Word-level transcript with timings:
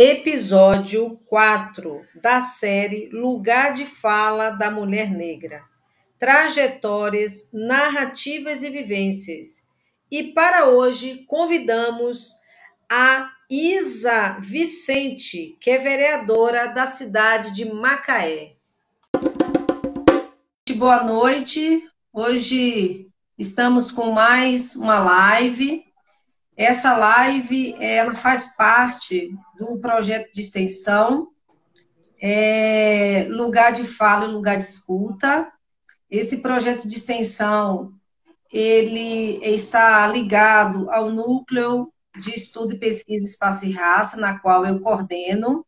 Episódio 0.00 1.18
4 1.28 2.00
da 2.22 2.40
série 2.40 3.08
Lugar 3.08 3.74
de 3.74 3.84
Fala 3.84 4.50
da 4.50 4.70
Mulher 4.70 5.10
Negra. 5.10 5.64
Trajetórias, 6.20 7.50
narrativas 7.52 8.62
e 8.62 8.70
vivências. 8.70 9.66
E 10.08 10.22
para 10.32 10.68
hoje 10.68 11.24
convidamos 11.26 12.34
a 12.88 13.28
Isa 13.50 14.38
Vicente, 14.38 15.56
que 15.60 15.68
é 15.68 15.78
vereadora 15.78 16.68
da 16.68 16.86
cidade 16.86 17.52
de 17.52 17.64
Macaé. 17.64 18.52
Boa 20.76 21.02
noite. 21.02 21.82
Hoje 22.12 23.08
estamos 23.36 23.90
com 23.90 24.12
mais 24.12 24.76
uma 24.76 25.00
live 25.00 25.87
essa 26.58 26.96
live 26.96 27.76
ela 27.78 28.16
faz 28.16 28.56
parte 28.56 29.30
do 29.56 29.78
projeto 29.78 30.32
de 30.34 30.40
extensão 30.40 31.28
é, 32.20 33.28
Lugar 33.30 33.72
de 33.72 33.84
Fala 33.84 34.24
e 34.24 34.32
Lugar 34.32 34.58
de 34.58 34.64
Escuta. 34.64 35.52
Esse 36.10 36.38
projeto 36.42 36.88
de 36.88 36.96
extensão 36.96 37.92
ele 38.52 39.38
está 39.44 40.04
ligado 40.08 40.90
ao 40.90 41.12
núcleo 41.12 41.92
de 42.18 42.34
estudo 42.34 42.74
e 42.74 42.78
pesquisa 42.78 43.24
espaço 43.24 43.64
e 43.64 43.70
raça, 43.70 44.16
na 44.16 44.40
qual 44.40 44.66
eu 44.66 44.80
coordeno. 44.80 45.64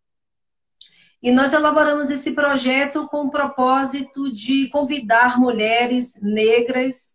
E 1.22 1.30
nós 1.30 1.52
elaboramos 1.52 2.10
esse 2.10 2.32
projeto 2.32 3.06
com 3.06 3.26
o 3.26 3.30
propósito 3.30 4.32
de 4.34 4.68
convidar 4.70 5.38
mulheres 5.38 6.20
negras 6.20 7.14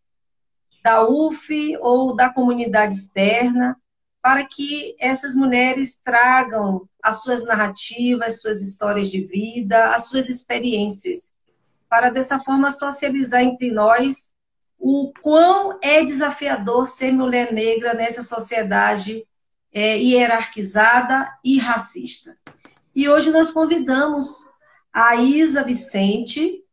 da 0.85 1.03
UF 1.03 1.75
ou 1.81 2.15
da 2.15 2.29
comunidade 2.29 2.93
externa, 2.93 3.75
para 4.21 4.45
que 4.45 4.95
essas 4.99 5.33
mulheres 5.33 5.99
tragam 5.99 6.87
as 7.01 7.23
suas 7.23 7.43
narrativas, 7.43 8.39
suas 8.39 8.61
histórias 8.61 9.09
de 9.09 9.19
vida, 9.21 9.95
as 9.95 10.07
suas 10.07 10.29
experiências, 10.29 11.33
para 11.89 12.11
dessa 12.11 12.39
forma 12.39 12.69
socializar 12.69 13.41
entre 13.41 13.71
nós 13.71 14.31
o 14.77 15.11
quão 15.23 15.79
é 15.81 16.03
desafiador 16.03 16.85
ser 16.85 17.11
mulher 17.11 17.51
negra 17.51 17.95
nessa 17.95 18.21
sociedade 18.21 19.25
é, 19.73 19.97
hierarquizada 19.97 21.27
e 21.43 21.57
racista. 21.57 22.37
E 22.95 23.09
hoje 23.09 23.31
nós 23.31 23.49
convidamos 23.49 24.47
a 24.93 25.15
Isa 25.15 25.63
Vicente, 25.63 26.63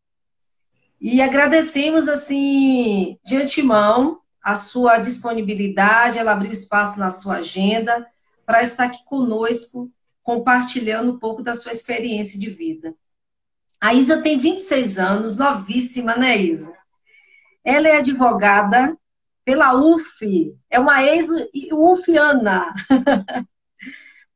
e 1.03 1.21
agradecemos, 1.21 2.09
assim, 2.09 3.19
de 3.25 3.37
antemão, 3.37 4.21
a 4.41 4.55
sua 4.55 4.99
disponibilidade, 4.99 6.17
ela 6.17 6.31
abriu 6.31 6.53
espaço 6.53 7.01
na 7.01 7.11
sua 7.11 7.39
agenda 7.39 8.07
para 8.47 8.63
estar 8.63 8.85
aqui 8.85 9.05
conosco, 9.05 9.91
compartilhando 10.23 11.11
um 11.11 11.19
pouco 11.19 11.43
da 11.43 11.57
sua 11.57 11.73
experiência 11.73 12.39
de 12.39 12.49
vida. 12.49 12.95
A 13.81 13.93
Isa 13.93 14.23
tem 14.23 14.39
26 14.39 14.97
anos, 15.01 15.37
novíssima, 15.37 16.15
né, 16.15 16.37
Isa? 16.37 16.73
Ela 17.65 17.89
é 17.89 17.97
advogada 17.97 18.97
pela 19.45 19.75
UF, 19.75 20.57
é 20.71 20.79
uma 20.79 21.03
ex-UFiana, 21.03 22.73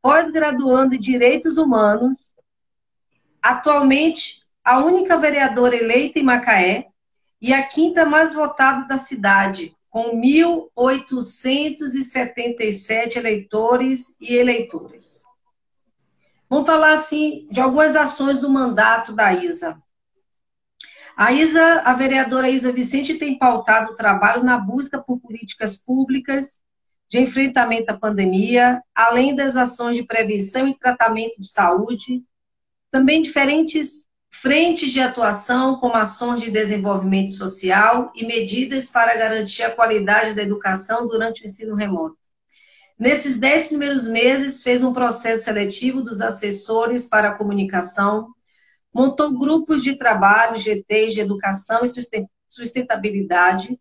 pós-graduando 0.02 0.96
em 0.96 1.00
Direitos 1.00 1.58
Humanos, 1.58 2.34
atualmente 3.40 4.45
a 4.66 4.78
única 4.80 5.16
vereadora 5.16 5.74
eleita 5.76 6.18
em 6.18 6.24
Macaé 6.24 6.88
e 7.40 7.54
a 7.54 7.62
quinta 7.62 8.04
mais 8.04 8.34
votada 8.34 8.88
da 8.88 8.98
cidade, 8.98 9.72
com 9.88 10.20
1.877 10.20 13.14
eleitores 13.14 14.16
e 14.20 14.34
eleitoras. 14.34 15.22
Vamos 16.50 16.66
falar 16.66 16.94
assim 16.94 17.46
de 17.48 17.60
algumas 17.60 17.94
ações 17.94 18.40
do 18.40 18.50
mandato 18.50 19.12
da 19.12 19.32
Isa. 19.32 19.80
A 21.16 21.32
Isa, 21.32 21.82
a 21.84 21.94
vereadora 21.94 22.50
Isa 22.50 22.72
Vicente 22.72 23.14
tem 23.14 23.38
pautado 23.38 23.92
o 23.92 23.96
trabalho 23.96 24.42
na 24.42 24.58
busca 24.58 25.00
por 25.00 25.20
políticas 25.20 25.76
públicas 25.76 26.60
de 27.06 27.20
enfrentamento 27.20 27.92
à 27.92 27.96
pandemia, 27.96 28.82
além 28.92 29.32
das 29.32 29.56
ações 29.56 29.94
de 29.94 30.02
prevenção 30.02 30.66
e 30.66 30.76
tratamento 30.76 31.40
de 31.40 31.48
saúde, 31.48 32.24
também 32.90 33.22
diferentes 33.22 34.05
frentes 34.40 34.92
de 34.92 35.00
atuação 35.00 35.76
como 35.76 35.94
ações 35.94 36.40
de 36.40 36.50
desenvolvimento 36.50 37.32
social 37.32 38.12
e 38.14 38.26
medidas 38.26 38.90
para 38.90 39.16
garantir 39.16 39.62
a 39.62 39.70
qualidade 39.70 40.34
da 40.34 40.42
educação 40.42 41.06
durante 41.06 41.42
o 41.42 41.44
ensino 41.44 41.74
remoto. 41.74 42.16
Nesses 42.98 43.38
dez 43.38 43.68
primeiros 43.68 44.06
meses, 44.08 44.62
fez 44.62 44.82
um 44.82 44.92
processo 44.92 45.44
seletivo 45.44 46.02
dos 46.02 46.20
assessores 46.20 47.06
para 47.08 47.30
a 47.30 47.34
comunicação, 47.34 48.28
montou 48.92 49.38
grupos 49.38 49.82
de 49.82 49.96
trabalho, 49.96 50.58
GTs 50.58 51.14
de 51.14 51.20
educação 51.20 51.80
e 51.82 52.22
sustentabilidade, 52.46 53.78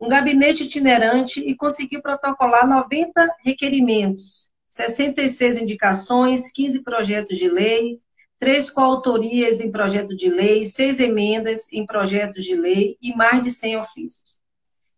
um 0.00 0.08
gabinete 0.08 0.64
itinerante 0.64 1.40
e 1.40 1.56
conseguiu 1.56 2.00
protocolar 2.00 2.68
90 2.68 3.28
requerimentos, 3.44 4.48
66 4.68 5.58
indicações, 5.58 6.52
15 6.52 6.82
projetos 6.82 7.36
de 7.36 7.48
lei, 7.48 8.00
três 8.38 8.70
coautorias 8.70 9.60
em 9.60 9.70
projeto 9.70 10.14
de 10.14 10.30
lei, 10.30 10.64
seis 10.64 11.00
emendas 11.00 11.72
em 11.72 11.84
projetos 11.84 12.44
de 12.44 12.54
lei 12.54 12.96
e 13.02 13.14
mais 13.14 13.42
de 13.42 13.50
100 13.50 13.78
ofícios. 13.78 14.40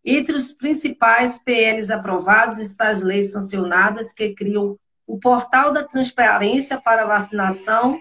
Entre 0.05 0.35
os 0.35 0.51
principais 0.51 1.39
PLs 1.39 1.91
aprovados 1.91 2.59
estão 2.59 2.87
as 2.87 3.01
leis 3.01 3.31
sancionadas 3.31 4.13
que 4.13 4.33
criam 4.33 4.77
o 5.05 5.19
portal 5.19 5.73
da 5.73 5.83
transparência 5.83 6.79
para 6.79 7.05
vacinação 7.05 7.99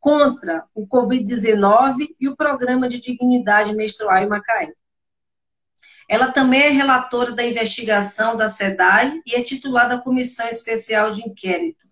contra 0.00 0.64
o 0.74 0.86
Covid-19 0.86 2.08
e 2.20 2.28
o 2.28 2.36
programa 2.36 2.88
de 2.88 3.00
dignidade 3.00 3.74
menstrual 3.74 4.22
em 4.22 4.28
Macaé. 4.28 4.72
Ela 6.08 6.30
também 6.32 6.62
é 6.62 6.68
relatora 6.68 7.32
da 7.32 7.44
investigação 7.44 8.36
da 8.36 8.48
SEDAI 8.48 9.22
e 9.26 9.34
é 9.34 9.42
titular 9.42 9.88
da 9.88 9.98
Comissão 9.98 10.46
Especial 10.46 11.10
de 11.10 11.22
Inquérito 11.22 11.84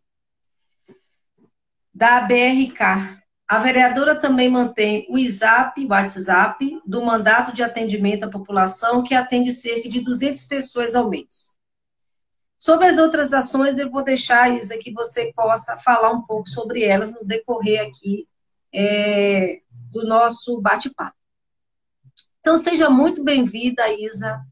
da 2.02 2.20
BRK. 2.22 3.22
A 3.46 3.58
vereadora 3.60 4.16
também 4.16 4.50
mantém 4.50 5.06
o 5.08 5.16
ISAP, 5.16 5.86
WhatsApp, 5.86 6.80
do 6.84 7.04
mandato 7.04 7.52
de 7.52 7.62
atendimento 7.62 8.24
à 8.24 8.28
população, 8.28 9.04
que 9.04 9.14
atende 9.14 9.52
cerca 9.52 9.88
de 9.88 10.00
200 10.00 10.44
pessoas 10.46 10.96
ao 10.96 11.08
mês. 11.08 11.56
Sobre 12.58 12.88
as 12.88 12.98
outras 12.98 13.32
ações, 13.32 13.78
eu 13.78 13.88
vou 13.88 14.02
deixar, 14.02 14.52
Isa, 14.52 14.76
que 14.78 14.90
você 14.90 15.32
possa 15.32 15.76
falar 15.76 16.10
um 16.10 16.22
pouco 16.22 16.48
sobre 16.48 16.82
elas 16.82 17.14
no 17.14 17.24
decorrer 17.24 17.86
aqui 17.86 18.26
é, 18.74 19.60
do 19.92 20.04
nosso 20.04 20.60
bate-papo. 20.60 21.16
Então, 22.40 22.56
seja 22.56 22.90
muito 22.90 23.22
bem-vinda, 23.22 23.86
Isa. 23.94 24.44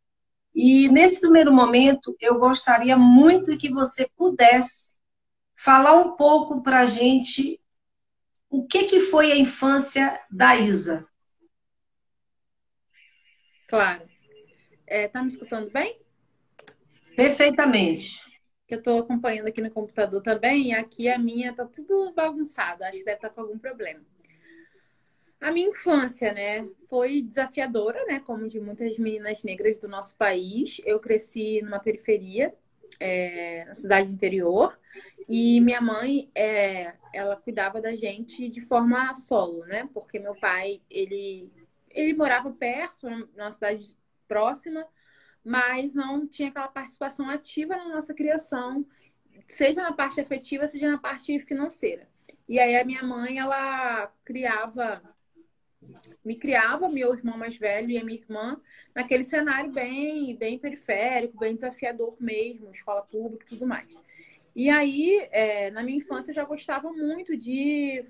E 0.54 0.88
nesse 0.88 1.20
primeiro 1.20 1.52
momento, 1.52 2.14
eu 2.20 2.38
gostaria 2.38 2.96
muito 2.96 3.58
que 3.58 3.72
você 3.72 4.08
pudesse 4.16 4.99
falar 5.62 5.94
um 5.94 6.16
pouco 6.16 6.62
para 6.62 6.80
a 6.80 6.86
gente 6.86 7.60
o 8.48 8.66
que, 8.66 8.84
que 8.84 8.98
foi 8.98 9.30
a 9.30 9.36
infância 9.36 10.18
da 10.30 10.56
Isa. 10.56 11.06
Claro. 13.68 14.08
É, 14.86 15.06
tá 15.06 15.22
me 15.22 15.28
escutando 15.28 15.70
bem? 15.70 16.00
Perfeitamente. 17.14 18.20
Eu 18.68 18.78
estou 18.78 19.00
acompanhando 19.00 19.48
aqui 19.48 19.60
no 19.60 19.70
computador 19.70 20.22
também, 20.22 20.68
e 20.68 20.72
aqui 20.72 21.08
a 21.08 21.18
minha 21.18 21.52
tá 21.52 21.66
tudo 21.66 22.12
bagunçado, 22.14 22.82
acho 22.84 22.98
que 22.98 23.04
deve 23.04 23.16
estar 23.16 23.28
tá 23.28 23.34
com 23.34 23.42
algum 23.42 23.58
problema. 23.58 24.00
A 25.40 25.50
minha 25.50 25.68
infância, 25.68 26.32
né, 26.32 26.66
foi 26.88 27.20
desafiadora, 27.20 28.04
né, 28.06 28.20
como 28.20 28.48
de 28.48 28.60
muitas 28.60 28.98
meninas 28.98 29.42
negras 29.42 29.78
do 29.78 29.88
nosso 29.88 30.16
país. 30.16 30.80
Eu 30.84 31.00
cresci 31.00 31.60
numa 31.62 31.80
periferia, 31.80 32.54
é, 33.00 33.64
na 33.64 33.74
cidade 33.74 34.12
interior, 34.12 34.78
e 35.28 35.60
minha 35.60 35.80
mãe, 35.80 36.30
é, 36.34 36.94
ela 37.14 37.36
cuidava 37.36 37.80
da 37.80 37.94
gente 37.94 38.48
de 38.48 38.60
forma 38.60 39.14
solo, 39.14 39.64
né? 39.66 39.88
Porque 39.94 40.18
meu 40.18 40.34
pai, 40.34 40.82
ele, 40.90 41.52
ele 41.88 42.14
morava 42.14 42.50
perto, 42.50 43.08
numa 43.08 43.52
cidade 43.52 43.96
próxima, 44.26 44.86
mas 45.44 45.94
não 45.94 46.26
tinha 46.26 46.48
aquela 46.48 46.68
participação 46.68 47.30
ativa 47.30 47.76
na 47.76 47.88
nossa 47.88 48.12
criação, 48.12 48.84
seja 49.48 49.82
na 49.82 49.92
parte 49.92 50.20
afetiva, 50.20 50.66
seja 50.66 50.90
na 50.90 50.98
parte 50.98 51.38
financeira. 51.40 52.08
E 52.48 52.58
aí 52.58 52.76
a 52.76 52.84
minha 52.84 53.02
mãe, 53.02 53.38
ela 53.38 54.12
criava, 54.24 55.02
me 56.24 56.36
criava, 56.36 56.88
meu 56.88 57.14
irmão 57.14 57.38
mais 57.38 57.56
velho 57.56 57.90
e 57.90 57.98
a 57.98 58.04
minha 58.04 58.18
irmã, 58.18 58.60
naquele 58.94 59.24
cenário 59.24 59.70
bem, 59.70 60.36
bem 60.36 60.58
periférico, 60.58 61.38
bem 61.38 61.54
desafiador 61.54 62.16
mesmo, 62.20 62.70
escola 62.70 63.02
pública 63.02 63.44
e 63.46 63.48
tudo 63.48 63.66
mais. 63.66 63.94
E 64.54 64.68
aí, 64.68 65.28
é, 65.30 65.70
na 65.70 65.82
minha 65.82 65.98
infância, 65.98 66.30
eu 66.30 66.34
já 66.34 66.44
gostava 66.44 66.92
muito 66.92 67.36
de 67.36 68.04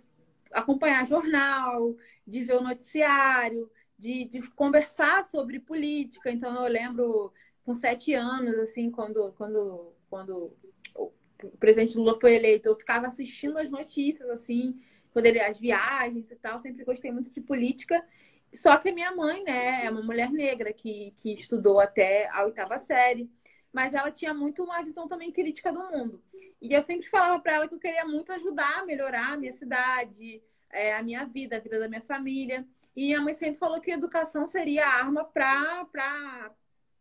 acompanhar 0.51 1.07
jornal, 1.07 1.97
de 2.27 2.43
ver 2.43 2.57
o 2.57 2.63
noticiário, 2.63 3.71
de, 3.99 4.25
de 4.25 4.43
conversar 4.53 5.25
sobre 5.25 5.61
política. 5.61 6.31
Então, 6.31 6.55
eu 6.65 6.71
lembro 6.71 7.33
com 7.65 7.75
sete 7.75 8.15
anos, 8.15 8.55
assim, 8.59 8.91
quando, 8.91 9.33
quando, 9.37 9.93
quando 10.09 10.53
o 10.97 11.13
presidente 11.59 11.97
Lula 11.97 12.19
foi 12.21 12.35
eleito, 12.35 12.69
eu 12.69 12.75
ficava 12.75 13.07
assistindo 13.07 13.59
as 13.59 13.71
notícias, 13.71 14.29
assim, 14.29 14.81
ele, 15.19 15.41
as 15.41 15.59
viagens 15.59 16.31
e 16.31 16.37
tal, 16.37 16.59
sempre 16.59 16.85
gostei 16.85 17.11
muito 17.11 17.31
de 17.31 17.41
política. 17.41 18.05
Só 18.53 18.77
que 18.77 18.89
a 18.89 18.95
minha 18.95 19.15
mãe, 19.15 19.43
né, 19.45 19.87
é 19.87 19.91
uma 19.91 20.03
mulher 20.03 20.31
negra 20.31 20.73
que, 20.73 21.13
que 21.19 21.33
estudou 21.33 21.81
até 21.81 22.29
a 22.31 22.45
oitava 22.45 22.79
série, 22.79 23.31
mas 23.73 23.95
ela 23.95 24.11
tinha 24.11 24.35
muito 24.35 24.65
uma 24.65 24.83
visão 24.83 25.07
também 25.07 25.31
crítica 25.31 25.73
do 25.73 25.81
mundo. 25.91 26.21
E 26.61 26.75
eu 26.75 26.83
sempre 26.83 27.09
falava 27.09 27.41
para 27.41 27.55
ela 27.55 27.69
que 27.69 27.75
eu 27.75 27.79
queria 27.79 28.05
muito 28.05 28.33
ajudar 28.33 28.81
a 28.81 28.87
melhorar 28.87 29.35
a 29.35 29.37
minha 29.37 29.53
cidade, 29.53 30.43
é, 30.71 30.95
a 30.95 31.03
minha 31.03 31.25
vida, 31.25 31.57
a 31.57 31.61
vida 31.61 31.79
da 31.79 31.89
minha 31.89 32.03
família. 32.03 32.67
E 32.97 33.15
a 33.15 33.21
mãe 33.21 33.35
sempre 33.35 33.59
falou 33.59 33.81
que 33.81 33.91
a 33.91 33.95
educação 33.95 34.47
seria 34.47 34.87
a 34.87 34.95
arma 34.95 35.25
para 35.25 36.53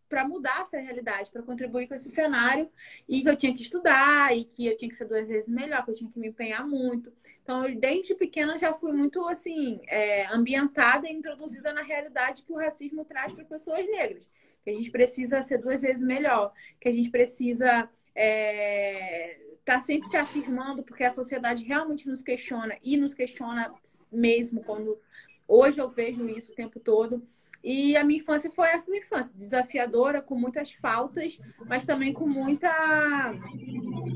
para 0.09 0.27
mudar 0.27 0.63
essa 0.63 0.79
realidade, 0.79 1.31
para 1.31 1.43
contribuir 1.43 1.87
com 1.87 1.93
esse 1.93 2.09
cenário, 2.09 2.69
e 3.07 3.21
que 3.21 3.29
eu 3.29 3.37
tinha 3.37 3.55
que 3.55 3.61
estudar, 3.61 4.35
e 4.35 4.43
que 4.43 4.65
eu 4.65 4.75
tinha 4.75 4.89
que 4.89 4.95
ser 4.95 5.05
duas 5.05 5.27
vezes 5.27 5.47
melhor, 5.47 5.85
que 5.85 5.91
eu 5.91 5.95
tinha 5.95 6.11
que 6.11 6.19
me 6.19 6.27
empenhar 6.27 6.67
muito. 6.67 7.13
Então, 7.43 7.65
eu, 7.65 7.79
desde 7.79 8.15
pequena 8.15 8.57
já 8.57 8.73
fui 8.73 8.91
muito 8.91 9.25
assim 9.27 9.79
é, 9.87 10.25
ambientada 10.27 11.07
e 11.07 11.13
introduzida 11.13 11.71
na 11.71 11.83
realidade 11.83 12.43
que 12.43 12.51
o 12.51 12.57
racismo 12.57 13.05
traz 13.05 13.31
para 13.31 13.45
pessoas 13.45 13.85
negras, 13.85 14.27
que 14.63 14.69
a 14.69 14.73
gente 14.73 14.91
precisa 14.91 15.41
ser 15.43 15.59
duas 15.59 15.81
vezes 15.81 16.03
melhor, 16.03 16.51
que 16.79 16.89
a 16.89 16.93
gente 16.93 17.09
precisa 17.09 17.89
é, 18.15 19.39
tá 19.63 19.81
sempre 19.81 20.09
se 20.09 20.17
afirmando, 20.17 20.83
porque 20.83 21.03
a 21.03 21.11
sociedade 21.11 21.63
realmente 21.63 22.07
nos 22.07 22.23
questiona 22.23 22.75
e 22.83 22.97
nos 22.97 23.13
questiona 23.13 23.71
mesmo 24.11 24.63
quando 24.63 24.99
hoje 25.47 25.79
eu 25.79 25.87
vejo 25.87 26.27
isso 26.27 26.51
o 26.51 26.55
tempo 26.55 26.79
todo. 26.79 27.25
E 27.63 27.97
a 27.97 28.03
minha 28.03 28.19
infância 28.19 28.49
foi 28.51 28.69
essa 28.69 28.89
minha 28.89 29.03
infância, 29.03 29.31
desafiadora, 29.35 30.21
com 30.21 30.35
muitas 30.35 30.71
faltas, 30.73 31.39
mas 31.65 31.85
também 31.85 32.13
com 32.13 32.27
muita 32.27 32.69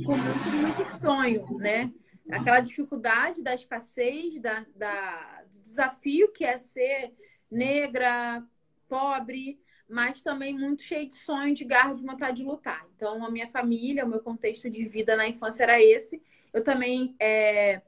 com 0.05 0.17
muito, 0.17 0.49
muito 0.49 0.85
sonho, 0.85 1.57
né? 1.57 1.91
Aquela 2.29 2.61
dificuldade 2.61 3.43
da 3.43 3.53
escassez, 3.53 4.39
da, 4.39 4.65
da, 4.75 5.43
do 5.51 5.59
desafio 5.59 6.31
que 6.31 6.45
é 6.45 6.57
ser 6.57 7.13
negra, 7.51 8.43
pobre, 8.87 9.59
mas 9.87 10.23
também 10.23 10.57
muito 10.57 10.81
cheio 10.81 11.07
de 11.07 11.15
sonho, 11.15 11.53
de 11.53 11.65
garra, 11.65 11.93
de 11.93 12.03
vontade 12.03 12.37
de 12.37 12.43
lutar. 12.43 12.87
Então, 12.95 13.23
a 13.25 13.29
minha 13.29 13.49
família, 13.49 14.05
o 14.05 14.09
meu 14.09 14.21
contexto 14.21 14.69
de 14.69 14.85
vida 14.85 15.15
na 15.15 15.27
infância 15.27 15.63
era 15.63 15.81
esse. 15.81 16.21
Eu 16.53 16.63
também, 16.63 17.15
é, 17.19 17.81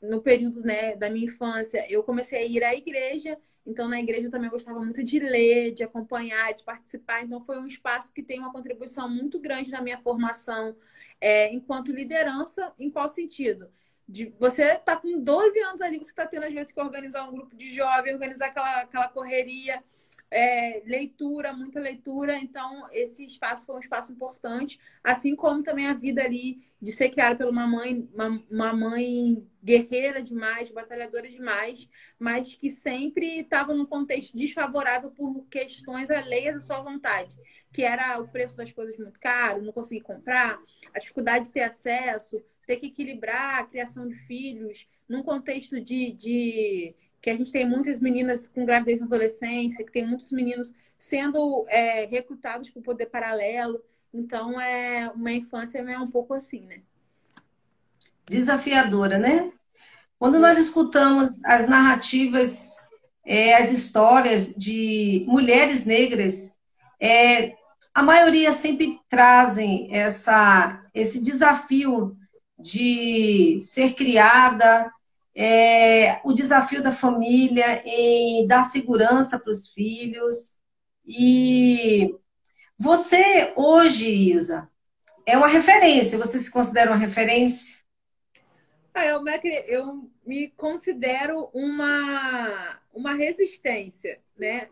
no 0.00 0.20
período 0.20 0.60
né, 0.62 0.94
da 0.96 1.08
minha 1.08 1.26
infância, 1.26 1.84
eu 1.90 2.02
comecei 2.02 2.38
a 2.38 2.46
ir 2.46 2.62
à 2.62 2.74
igreja 2.74 3.38
então, 3.66 3.88
na 3.88 3.98
igreja 4.00 4.28
eu 4.28 4.30
também 4.30 4.48
gostava 4.48 4.78
muito 4.78 5.02
de 5.02 5.18
ler, 5.18 5.72
de 5.72 5.82
acompanhar, 5.82 6.54
de 6.54 6.62
participar. 6.62 7.24
Então, 7.24 7.44
foi 7.44 7.58
um 7.58 7.66
espaço 7.66 8.12
que 8.12 8.22
tem 8.22 8.38
uma 8.38 8.52
contribuição 8.52 9.08
muito 9.08 9.40
grande 9.40 9.70
na 9.70 9.82
minha 9.82 9.98
formação 9.98 10.76
é, 11.20 11.52
enquanto 11.52 11.92
liderança. 11.92 12.72
Em 12.78 12.90
qual 12.90 13.10
sentido? 13.10 13.68
De 14.08 14.32
você 14.38 14.74
está 14.74 14.96
com 14.96 15.20
12 15.20 15.58
anos 15.60 15.80
ali, 15.80 15.98
você 15.98 16.10
está 16.10 16.26
tendo 16.26 16.44
às 16.44 16.54
vezes 16.54 16.72
que 16.72 16.80
organizar 16.80 17.28
um 17.28 17.32
grupo 17.32 17.56
de 17.56 17.74
jovens, 17.74 18.14
organizar 18.14 18.46
aquela, 18.46 18.82
aquela 18.82 19.08
correria 19.08 19.82
é, 20.30 20.82
leitura, 20.84 21.52
muita 21.52 21.80
leitura. 21.80 22.38
Então, 22.38 22.88
esse 22.92 23.24
espaço 23.24 23.64
foi 23.64 23.76
um 23.76 23.80
espaço 23.80 24.12
importante, 24.12 24.78
assim 25.02 25.34
como 25.36 25.62
também 25.62 25.86
a 25.86 25.94
vida 25.94 26.22
ali 26.22 26.66
de 26.80 26.92
ser 26.92 27.10
criada 27.10 27.44
por 27.44 27.50
uma 27.50 27.66
mãe, 27.66 28.08
uma, 28.12 28.44
uma 28.50 28.72
mãe 28.72 29.46
guerreira 29.62 30.22
demais, 30.22 30.70
batalhadora 30.70 31.28
demais, 31.28 31.88
mas 32.18 32.54
que 32.54 32.70
sempre 32.70 33.40
estava 33.40 33.74
num 33.74 33.86
contexto 33.86 34.36
desfavorável 34.36 35.10
por 35.10 35.44
questões 35.46 36.10
alheias 36.10 36.56
à 36.56 36.60
sua 36.60 36.82
vontade, 36.82 37.34
que 37.72 37.82
era 37.82 38.18
o 38.20 38.28
preço 38.28 38.56
das 38.56 38.70
coisas 38.72 38.96
muito 38.98 39.18
caro, 39.18 39.62
não 39.62 39.72
conseguir 39.72 40.02
comprar, 40.02 40.58
a 40.92 40.98
dificuldade 40.98 41.46
de 41.46 41.52
ter 41.52 41.62
acesso, 41.62 42.42
ter 42.66 42.76
que 42.76 42.86
equilibrar 42.86 43.60
a 43.60 43.64
criação 43.64 44.06
de 44.06 44.14
filhos 44.14 44.86
num 45.08 45.22
contexto 45.22 45.80
de, 45.80 46.12
de 46.12 46.94
que 47.26 47.30
a 47.30 47.36
gente 47.36 47.50
tem 47.50 47.68
muitas 47.68 47.98
meninas 47.98 48.46
com 48.46 48.64
gravidez 48.64 49.00
na 49.00 49.06
adolescência, 49.06 49.84
que 49.84 49.90
tem 49.90 50.06
muitos 50.06 50.30
meninos 50.30 50.72
sendo 50.96 51.66
é, 51.68 52.04
recrutados 52.04 52.70
para 52.70 52.78
o 52.78 52.84
poder 52.84 53.06
paralelo. 53.06 53.82
Então, 54.14 54.60
é 54.60 55.10
uma 55.12 55.32
infância 55.32 55.78
é 55.78 55.98
um 55.98 56.08
pouco 56.08 56.34
assim, 56.34 56.60
né? 56.60 56.82
Desafiadora, 58.26 59.18
né? 59.18 59.50
Quando 60.20 60.38
nós 60.38 60.56
escutamos 60.56 61.42
as 61.44 61.68
narrativas, 61.68 62.76
é, 63.24 63.56
as 63.56 63.72
histórias 63.72 64.54
de 64.54 65.24
mulheres 65.26 65.84
negras, 65.84 66.56
é, 67.00 67.56
a 67.92 68.04
maioria 68.04 68.52
sempre 68.52 69.00
trazem 69.08 69.88
essa, 69.92 70.80
esse 70.94 71.24
desafio 71.24 72.16
de 72.56 73.58
ser 73.62 73.94
criada 73.94 74.92
é, 75.36 76.18
o 76.24 76.32
desafio 76.32 76.82
da 76.82 76.90
família 76.90 77.82
em 77.84 78.46
dar 78.46 78.64
segurança 78.64 79.38
para 79.38 79.52
os 79.52 79.68
filhos. 79.68 80.58
E 81.06 82.14
você, 82.78 83.52
hoje, 83.54 84.10
Isa, 84.10 84.68
é 85.26 85.36
uma 85.36 85.46
referência. 85.46 86.18
Você 86.18 86.38
se 86.38 86.50
considera 86.50 86.90
uma 86.90 86.96
referência? 86.96 87.84
Ah, 88.94 89.04
eu, 89.04 89.22
eu 89.66 90.10
me 90.24 90.48
considero 90.56 91.50
uma, 91.52 92.80
uma 92.94 93.12
resistência, 93.12 94.18
né? 94.38 94.68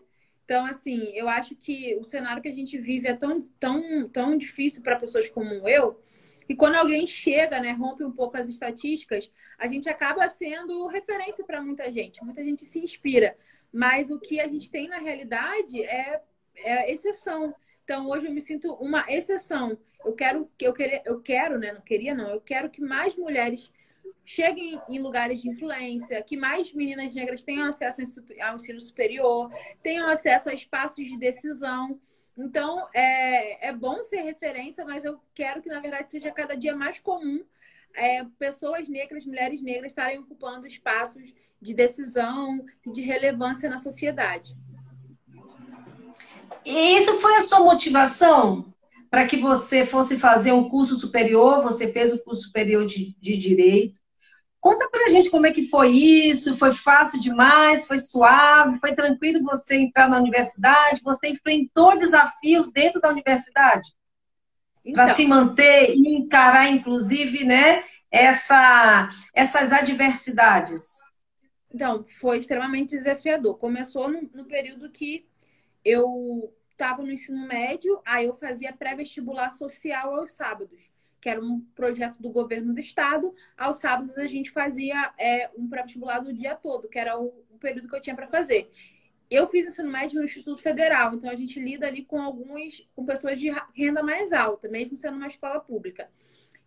Então, 0.47 0.65
assim, 0.65 1.11
eu 1.15 1.29
acho 1.29 1.55
que 1.55 1.95
o 1.97 2.05
cenário 2.05 2.43
que 2.43 2.49
a 2.49 2.55
gente 2.55 2.79
vive 2.79 3.07
é 3.07 3.15
tão, 3.15 3.39
tão, 3.61 4.09
tão 4.09 4.37
difícil 4.37 4.83
para 4.83 4.99
pessoas 4.99 5.29
como 5.29 5.69
eu, 5.69 6.03
e 6.49 6.55
quando 6.55 6.77
alguém 6.77 7.07
chega, 7.07 7.61
né, 7.61 7.73
rompe 7.73 8.05
um 8.05 8.13
pouco 8.13 8.37
as 8.37 8.49
estatísticas, 8.49 9.31
a 9.59 9.67
gente 9.67 9.89
acaba 9.89 10.29
sendo 10.29 10.87
referência 10.87 11.45
para 11.45 11.63
muita 11.63 11.91
gente. 11.91 12.23
Muita 12.23 12.45
gente 12.45 12.65
se 12.65 12.79
inspira. 12.79 13.37
Mas 13.73 14.11
o 14.11 14.21
que 14.21 14.41
a 14.41 14.47
gente 14.47 14.71
tem 14.71 14.89
na 14.89 14.99
realidade 14.99 15.83
é, 15.83 16.21
é 16.57 16.93
exceção. 16.93 17.55
Então 17.83 18.09
hoje 18.09 18.27
eu 18.27 18.33
me 18.33 18.41
sinto 18.41 18.73
uma 18.75 19.05
exceção. 19.09 19.77
Eu 20.05 20.13
quero 20.13 20.51
que 20.57 20.67
eu 20.67 20.73
queria, 20.73 21.03
eu 21.05 21.21
quero, 21.21 21.59
né? 21.59 21.73
Não 21.73 21.81
queria 21.81 22.15
não. 22.15 22.29
Eu 22.29 22.41
quero 22.41 22.69
que 22.71 22.81
mais 22.81 23.17
mulheres 23.17 23.73
cheguem 24.25 24.81
em 24.89 24.99
lugares 25.01 25.43
de 25.43 25.49
influência, 25.49 26.23
que 26.23 26.37
mais 26.37 26.73
meninas 26.73 27.15
negras 27.15 27.43
tenham 27.43 27.67
acesso 27.67 28.01
ao 28.41 28.57
ensino 28.57 28.81
superior, 28.81 29.51
tenham 29.83 30.09
acesso 30.09 30.49
a 30.49 30.55
espaços 30.55 31.05
de 31.05 31.19
decisão. 31.19 31.99
Então, 32.37 32.89
é, 32.93 33.69
é 33.69 33.73
bom 33.73 34.03
ser 34.03 34.23
referência, 34.23 34.85
mas 34.85 35.05
eu 35.05 35.21
quero 35.35 35.63
que, 35.63 35.69
na 35.69 35.81
verdade, 35.81 36.11
seja 36.11 36.31
cada 36.33 36.57
dia 36.57 36.75
mais 36.75 36.99
comum 36.99 37.45
é, 37.95 38.25
pessoas 38.39 38.89
negras, 38.89 39.25
mulheres 39.25 39.63
negras, 39.63 39.93
estarem 39.93 40.19
ocupando 40.19 40.67
espaços 40.67 41.33
de 41.61 41.75
decisão 41.75 42.65
e 42.85 42.91
de 42.91 43.03
relevância 43.03 43.71
na 43.71 43.79
sociedade. 43.79 44.57
E 46.65 46.97
isso 46.97 47.19
foi 47.21 47.37
a 47.37 47.41
sua 47.41 47.61
motivação 47.61 48.75
para 49.11 49.27
que 49.27 49.37
você 49.37 49.87
fosse 49.87 50.19
fazer 50.19 50.53
um 50.53 50.69
curso 50.69 50.97
superior? 50.97 51.63
Você 51.63 51.93
fez 51.93 52.13
o 52.13 52.23
curso 52.25 52.43
superior 52.43 52.85
de, 52.85 53.17
de 53.21 53.37
Direito. 53.37 54.01
Conta 54.65 54.89
pra 54.89 55.09
gente 55.09 55.31
como 55.31 55.47
é 55.47 55.53
que 55.53 55.69
foi 55.69 55.91
isso, 55.91 56.57
foi 56.57 56.73
fácil 56.73 57.21
demais, 57.21 57.87
foi 57.87 57.99
suave, 57.99 58.81
foi 58.81 58.95
tranquilo 58.95 59.45
você 59.45 59.77
entrar 59.77 60.09
na 60.09 60.17
universidade, 60.17 61.03
você 61.03 61.29
enfrentou 61.29 61.99
desafios 61.99 62.73
dentro 62.73 62.99
da 62.99 63.11
universidade? 63.11 63.93
Então, 64.83 65.05
para 65.05 65.15
se 65.15 65.27
manter 65.27 65.91
e 65.95 66.15
encarar, 66.15 66.71
inclusive, 66.71 67.45
né, 67.45 67.85
essa, 68.11 69.11
essas 69.35 69.71
adversidades? 69.71 70.95
Então, 71.71 72.03
foi 72.19 72.39
extremamente 72.39 72.97
desafiador. 72.97 73.59
Começou 73.59 74.09
no, 74.09 74.23
no 74.33 74.47
período 74.47 74.91
que 74.91 75.29
eu 75.85 76.51
estava 76.71 77.03
no 77.03 77.13
ensino 77.13 77.47
médio, 77.47 78.01
aí 78.03 78.25
eu 78.25 78.35
fazia 78.35 78.73
pré-vestibular 78.73 79.53
social 79.53 80.15
aos 80.19 80.33
sábados 80.33 80.94
que 81.25 81.31
era 81.31 81.41
um 81.43 81.59
projeto 81.75 82.21
do 82.21 82.29
governo 82.29 82.75
do 82.75 82.81
estado. 82.81 83.35
Aos 83.57 83.79
sábados 83.79 84.19
a 84.19 84.27
gente 84.27 84.51
fazia 84.51 85.11
é, 85.17 85.51
um 85.57 85.67
pré-vestibular 85.67 86.19
do 86.19 86.35
dia 86.35 86.55
todo, 86.55 86.87
que 86.87 86.99
era 86.99 87.19
o, 87.19 87.29
o 87.51 87.59
período 87.59 87.89
que 87.89 87.97
eu 87.97 88.01
tinha 88.03 88.15
para 88.15 88.29
fazer. 88.29 88.71
Eu 89.31 89.49
fiz 89.49 89.67
ensino 89.67 89.91
médio 89.91 90.19
no 90.19 90.27
Instituto 90.27 90.61
Federal, 90.61 91.15
então 91.15 91.31
a 91.31 91.35
gente 91.35 91.59
lida 91.59 91.87
ali 91.87 92.05
com 92.05 92.21
alguns, 92.21 92.87
com 92.95 93.07
pessoas 93.07 93.41
de 93.41 93.51
renda 93.75 94.03
mais 94.03 94.35
alta, 94.35 94.69
mesmo 94.69 94.99
sendo 94.99 95.17
uma 95.17 95.27
escola 95.27 95.59
pública. 95.61 96.11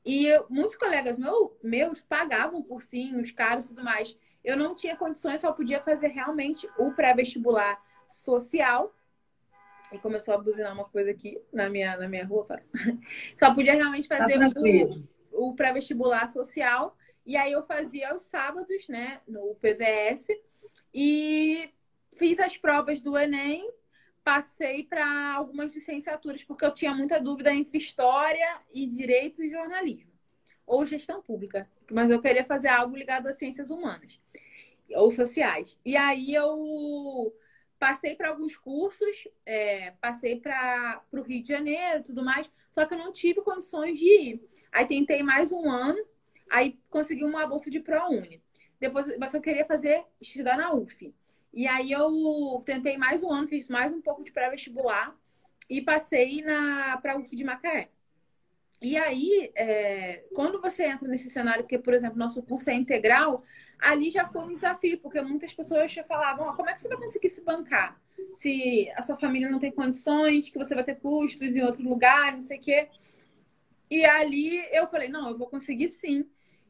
E 0.04 0.26
eu, 0.26 0.48
muitos 0.50 0.76
colegas 0.76 1.20
meu, 1.20 1.56
meus 1.62 2.02
pagavam 2.02 2.64
cursinhos 2.64 3.30
caros 3.30 3.66
e 3.66 3.68
tudo 3.68 3.84
mais. 3.84 4.18
Eu 4.44 4.58
não 4.58 4.74
tinha 4.74 4.96
condições, 4.96 5.40
só 5.40 5.52
podia 5.52 5.80
fazer 5.82 6.08
realmente 6.08 6.68
o 6.80 6.92
pré-vestibular 6.94 7.80
social, 8.10 8.92
e 9.91 9.98
começou 10.00 10.34
a 10.34 10.38
buzinar 10.38 10.74
uma 10.74 10.86
coisa 10.86 11.12
aqui 11.12 11.41
na 11.51 11.70
minha, 11.70 11.96
na 11.98 12.08
minha 12.08 12.25
rua. 12.25 12.48
Só 13.39 13.53
podia 13.53 13.74
realmente 13.74 14.08
tá 14.08 14.17
fazer 14.17 14.39
tá 14.39 14.60
o, 15.32 15.50
o 15.50 15.56
pré-vestibular 15.56 16.29
social. 16.29 16.96
E 17.25 17.36
aí 17.36 17.51
eu 17.51 17.63
fazia 17.63 18.12
aos 18.12 18.24
sábados, 18.24 18.88
né, 18.88 19.22
no 19.27 19.56
PVS. 19.56 20.27
E 20.94 21.70
fiz 22.17 22.39
as 22.39 22.58
provas 22.58 23.01
do 23.01 23.17
Enem. 23.17 23.70
passei 24.24 24.84
para 24.84 25.34
algumas 25.34 25.74
licenciaturas, 25.74 26.44
porque 26.44 26.65
eu 26.65 26.74
tinha 26.74 26.94
muita 26.94 27.20
dúvida 27.20 27.53
entre 27.53 27.77
história 27.77 28.60
e 28.74 28.86
direito 28.86 29.44
e 29.44 29.50
jornalismo, 29.50 30.12
ou 30.65 30.86
gestão 30.86 31.22
pública, 31.22 31.70
mas 31.89 32.12
eu 32.12 32.22
queria 32.22 32.44
fazer 32.44 32.67
algo 32.67 32.96
ligado 32.96 33.27
às 33.27 33.38
ciências 33.38 33.70
humanas 33.70 34.20
ou 34.96 35.12
sociais. 35.12 35.79
E 35.86 35.96
aí 35.96 36.34
eu 36.34 37.34
passei 37.80 38.16
para 38.16 38.30
alguns 38.30 38.56
cursos, 38.56 39.28
é, 39.46 39.92
passei 40.02 40.40
para 40.40 41.02
o 41.12 41.22
Rio 41.22 41.42
de 41.42 41.48
Janeiro 41.48 42.04
tudo 42.04 42.24
mais, 42.24 42.50
só 42.72 42.86
que 42.86 42.94
eu 42.94 42.98
não 42.98 43.12
tive 43.12 43.42
condições 43.42 43.98
de 44.00 44.06
ir. 44.06 44.50
Aí 44.72 44.86
tentei 44.86 45.24
mais 45.24 45.52
um 45.52 45.70
ano, 45.70 46.04
aí 46.50 46.80
consegui 46.90 47.24
uma 47.24 47.46
bolsa 47.48 47.70
de 47.70 47.80
ProUni. 47.80 48.42
Depois, 48.80 49.18
mas 49.18 49.34
eu 49.34 49.42
queria 49.42 49.66
fazer, 49.66 50.04
estudar 50.22 50.58
na 50.58 50.74
UF. 50.74 51.14
E 51.54 51.68
aí 51.68 51.92
eu 51.92 52.62
tentei 52.66 52.98
mais 52.98 53.24
um 53.24 53.32
ano, 53.32 53.48
fiz 53.48 53.68
mais 53.68 53.92
um 53.92 54.02
pouco 54.02 54.24
de 54.24 54.32
pré-vestibular 54.32 55.16
e 55.70 55.82
passei 55.82 56.44
para 56.44 57.14
a 57.14 57.18
UF 57.18 57.36
de 57.36 57.44
Macaé. 57.44 57.90
E 58.82 58.96
aí, 58.96 59.52
é, 59.56 60.24
quando 60.36 60.62
você 60.62 60.86
entra 60.86 61.08
nesse 61.08 61.32
cenário, 61.32 61.66
que, 61.66 61.80
por 61.80 61.94
exemplo, 61.96 62.18
nosso 62.18 62.44
curso 62.44 62.70
é 62.70 62.76
integral, 62.76 63.44
ali 63.80 64.10
já 64.10 64.28
foi 64.28 64.44
um 64.44 64.54
desafio, 64.54 65.00
porque 65.00 65.22
muitas 65.22 65.54
pessoas 65.54 65.92
já 65.92 66.04
falavam, 66.04 66.50
oh, 66.50 66.54
como 66.54 66.70
é 66.70 66.74
que 66.74 66.82
você 66.82 66.88
vai 66.88 66.98
conseguir 66.98 67.30
se 67.30 67.42
bancar? 67.44 68.00
Se 68.34 68.92
a 68.96 69.02
sua 69.02 69.18
família 69.18 69.50
não 69.50 69.60
tem 69.60 69.72
condições, 69.72 70.50
que 70.50 70.58
você 70.58 70.74
vai 70.76 70.84
ter 70.84 70.96
custos 70.96 71.56
em 71.56 71.64
outro 71.64 71.84
lugar, 71.84 72.34
não 72.34 72.42
sei 72.42 72.58
o 72.58 72.62
quê. 72.62 72.90
E 73.90 74.06
ali 74.06 74.58
eu 74.72 74.88
falei, 74.88 75.08
não, 75.08 75.30
eu 75.30 75.38
vou 75.38 75.48
conseguir 75.48 75.88
sim. 75.90 76.26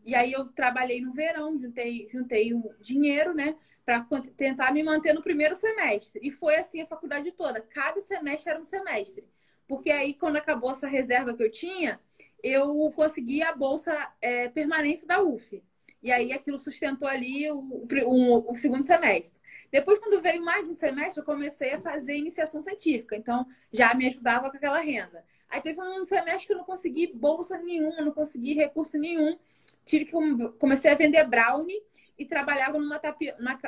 E 0.06 0.16
aí 0.16 0.32
eu 0.32 0.46
trabalhei 0.46 1.02
no 1.02 1.12
verão, 1.12 1.60
juntei, 1.60 2.08
juntei 2.10 2.54
um 2.54 2.64
dinheiro, 2.80 3.34
né? 3.34 3.56
Para 3.86 4.06
tentar 4.36 4.72
me 4.74 4.84
manter 4.84 5.14
no 5.14 5.24
primeiro 5.24 5.56
semestre. 5.56 6.20
E 6.24 6.32
foi 6.32 6.56
assim 6.58 6.82
a 6.82 6.88
faculdade 6.88 7.32
toda. 7.32 7.62
Cada 7.62 8.00
semestre 8.02 8.52
era 8.52 8.60
um 8.60 8.66
semestre. 8.66 9.26
Porque 9.68 9.92
aí, 9.92 10.14
quando 10.14 10.38
acabou 10.38 10.72
essa 10.72 10.88
reserva 10.88 11.34
que 11.34 11.44
eu 11.44 11.52
tinha, 11.52 12.00
eu 12.42 12.92
consegui 12.96 13.42
a 13.44 13.54
bolsa 13.54 13.94
é, 14.22 14.48
permanência 14.48 15.08
da 15.08 15.22
UF. 15.22 15.62
E 16.02 16.12
aí 16.12 16.32
aquilo 16.32 16.60
sustentou 16.60 17.08
ali 17.08 17.50
o, 17.52 17.58
o, 17.58 18.52
o, 18.52 18.56
segundo 18.56 18.84
semestre. 18.84 19.38
Depois, 19.72 20.00
quando 20.00 20.22
veio 20.22 20.42
mais 20.42 20.70
um 20.70 20.74
semestre, 20.74 21.20
eu 21.20 21.26
comecei 21.26 21.74
a 21.74 21.82
fazer 21.82 22.16
iniciação 22.16 22.62
científica. 22.62 23.16
Então, 23.16 23.46
já 23.72 23.94
me 23.94 24.08
ajudava 24.08 24.50
com 24.50 24.58
aquela 24.58 24.80
renda. 24.80 25.26
Aí 25.50 25.62
teve 25.62 25.82
um 25.82 26.06
semestre 26.06 26.48
que 26.48 26.54
eu 26.54 26.58
não 26.58 26.64
consegui 26.64 27.08
bolsa 27.14 27.58
nenhuma, 27.58 28.02
não 28.02 28.12
consegui 28.12 28.54
recurso 28.54 28.98
nenhum. 28.98 29.38
Tive 29.86 30.06
que 30.06 30.14
comecei 30.60 30.92
a 30.92 30.96
vender 30.96 31.26
brownie 31.26 31.82
e 32.18 32.26
trabalhava 32.26 32.80
numa, 32.80 33.00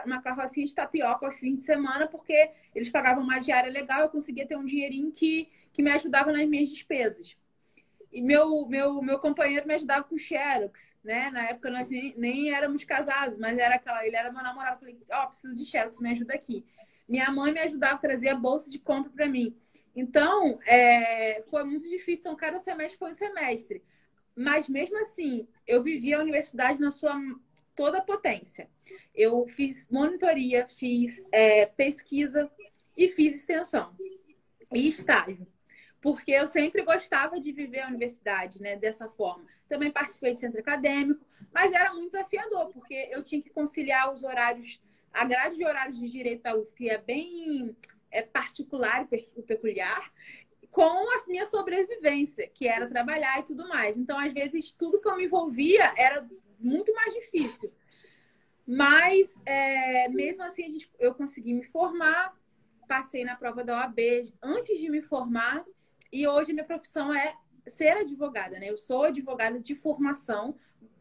numa 0.05 0.21
carrocinha 0.21 0.65
de 0.65 0.73
tapioca 0.73 1.25
aos 1.25 1.37
fins 1.37 1.59
de 1.59 1.61
semana, 1.61 2.07
porque 2.07 2.51
eles 2.73 2.89
pagavam 2.89 3.23
uma 3.23 3.39
diária 3.39 3.71
legal, 3.71 4.01
eu 4.01 4.09
conseguia 4.09 4.47
ter 4.47 4.57
um 4.57 4.65
dinheirinho 4.65 5.11
que, 5.11 5.47
que 5.71 5.81
me 5.81 5.91
ajudava 5.91 6.31
nas 6.31 6.47
minhas 6.47 6.69
despesas. 6.69 7.37
E 8.11 8.21
meu, 8.21 8.65
meu, 8.67 9.01
meu 9.01 9.19
companheiro 9.19 9.67
me 9.67 9.75
ajudava 9.75 10.03
com 10.03 10.17
Xerox, 10.17 10.95
né? 11.03 11.29
Na 11.29 11.49
época 11.49 11.69
nós 11.69 11.89
nem, 11.89 12.13
nem 12.17 12.51
éramos 12.51 12.83
casados, 12.83 13.37
mas 13.37 13.57
era 13.57 13.75
aquela, 13.75 14.05
ele 14.05 14.15
era 14.15 14.31
meu 14.31 14.41
namorado. 14.41 14.75
Eu 14.75 14.79
falei, 14.79 14.99
ó, 15.11 15.23
oh, 15.23 15.27
preciso 15.27 15.55
de 15.55 15.65
Xerox, 15.65 15.99
me 15.99 16.11
ajuda 16.11 16.33
aqui. 16.33 16.65
Minha 17.07 17.29
mãe 17.31 17.53
me 17.53 17.59
ajudava 17.59 17.95
a 17.95 17.99
trazer 17.99 18.29
a 18.29 18.35
bolsa 18.35 18.69
de 18.69 18.79
compra 18.79 19.11
para 19.11 19.27
mim. 19.27 19.55
Então, 19.95 20.59
é, 20.65 21.43
foi 21.49 21.63
muito 21.63 21.87
difícil. 21.87 22.21
Então, 22.21 22.35
cada 22.35 22.59
semestre 22.59 22.97
foi 22.97 23.11
um 23.11 23.15
semestre. 23.15 23.83
Mas 24.35 24.67
mesmo 24.69 24.97
assim, 24.99 25.47
eu 25.67 25.83
vivi 25.83 26.13
a 26.13 26.19
universidade 26.19 26.79
na 26.79 26.91
sua 26.91 27.15
toda 27.75 28.01
potência. 28.01 28.69
Eu 29.13 29.47
fiz 29.47 29.87
monitoria, 29.89 30.67
fiz 30.67 31.23
é, 31.31 31.65
pesquisa 31.65 32.49
e 32.95 33.07
fiz 33.09 33.35
extensão 33.35 33.95
e 34.73 34.89
estágio 34.89 35.47
porque 36.01 36.31
eu 36.31 36.47
sempre 36.47 36.83
gostava 36.83 37.39
de 37.39 37.51
viver 37.51 37.81
a 37.81 37.87
universidade, 37.87 38.61
né, 38.61 38.75
dessa 38.75 39.09
forma. 39.09 39.45
Também 39.67 39.91
participei 39.91 40.33
de 40.33 40.39
centro 40.39 40.59
acadêmico, 40.59 41.23
mas 41.53 41.71
era 41.71 41.93
muito 41.93 42.11
desafiador, 42.11 42.69
porque 42.71 43.09
eu 43.11 43.23
tinha 43.23 43.41
que 43.41 43.49
conciliar 43.49 44.13
os 44.13 44.23
horários, 44.23 44.81
a 45.13 45.25
grade 45.25 45.57
de 45.57 45.65
horários 45.65 45.99
de 45.99 46.09
direito 46.09 46.43
da 46.43 46.55
UF, 46.55 46.73
que 46.73 46.89
é 46.89 46.97
bem 46.97 47.75
é, 48.11 48.21
particular 48.21 49.07
e 49.11 49.41
peculiar, 49.43 50.11
com 50.71 51.09
a 51.09 51.27
minha 51.27 51.47
sobrevivência, 51.47 52.47
que 52.47 52.67
era 52.67 52.87
trabalhar 52.87 53.39
e 53.39 53.43
tudo 53.43 53.67
mais. 53.67 53.97
Então, 53.97 54.17
às 54.17 54.31
vezes, 54.31 54.71
tudo 54.71 55.01
que 55.01 55.07
eu 55.07 55.17
me 55.17 55.25
envolvia 55.25 55.93
era 55.97 56.27
muito 56.59 56.93
mais 56.93 57.13
difícil. 57.13 57.73
Mas, 58.65 59.33
é, 59.45 60.07
mesmo 60.09 60.43
assim, 60.43 60.77
eu 60.99 61.15
consegui 61.15 61.53
me 61.53 61.63
formar, 61.63 62.37
passei 62.87 63.23
na 63.23 63.35
prova 63.35 63.63
da 63.63 63.79
OAB 63.79 63.99
antes 64.43 64.79
de 64.79 64.89
me 64.89 65.01
formar 65.01 65.65
e 66.11 66.27
hoje 66.27 66.53
minha 66.53 66.65
profissão 66.65 67.13
é 67.13 67.35
ser 67.67 67.97
advogada, 67.97 68.59
né? 68.59 68.69
Eu 68.69 68.77
sou 68.77 69.03
advogada 69.03 69.59
de 69.59 69.75
formação 69.75 70.55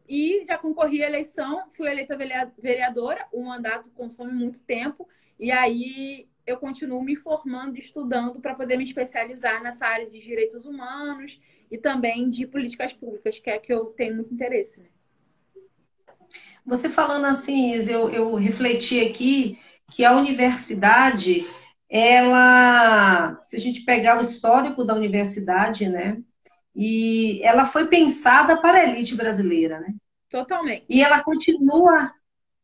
e 0.07 0.43
já 0.45 0.57
concorri 0.57 1.03
à 1.03 1.07
eleição, 1.07 1.69
fui 1.71 1.89
eleita 1.89 2.17
vereadora, 2.57 3.27
o 3.31 3.43
mandato 3.43 3.89
consome 3.91 4.33
muito 4.33 4.59
tempo, 4.61 5.07
e 5.39 5.51
aí 5.51 6.27
eu 6.45 6.57
continuo 6.57 7.03
me 7.03 7.15
formando, 7.15 7.77
estudando 7.77 8.39
para 8.39 8.55
poder 8.55 8.77
me 8.77 8.83
especializar 8.83 9.61
nessa 9.61 9.85
área 9.85 10.09
de 10.09 10.19
direitos 10.19 10.65
humanos 10.65 11.39
e 11.69 11.77
também 11.77 12.27
de 12.27 12.47
políticas 12.47 12.91
públicas, 12.91 13.39
que 13.39 13.49
é 13.49 13.59
que 13.59 13.71
eu 13.71 13.85
tenho 13.87 14.15
muito 14.15 14.33
interesse. 14.33 14.81
Né? 14.81 14.87
Você 16.65 16.89
falando 16.89 17.25
assim, 17.25 17.73
eu, 17.87 18.09
eu 18.09 18.33
refleti 18.33 18.99
aqui 19.01 19.59
que 19.91 20.03
a 20.03 20.15
universidade 20.15 21.47
ela, 21.89 23.39
se 23.43 23.55
a 23.55 23.59
gente 23.59 23.81
pegar 23.81 24.17
o 24.17 24.21
histórico 24.21 24.83
da 24.83 24.93
universidade, 24.93 25.89
né, 25.89 26.21
e 26.75 27.41
ela 27.43 27.65
foi 27.65 27.87
pensada 27.87 28.57
para 28.57 28.77
a 28.77 28.83
elite 28.83 29.15
brasileira, 29.15 29.79
né? 29.79 29.93
Totalmente. 30.29 30.85
E 30.87 31.01
ela 31.01 31.23
continua 31.23 32.13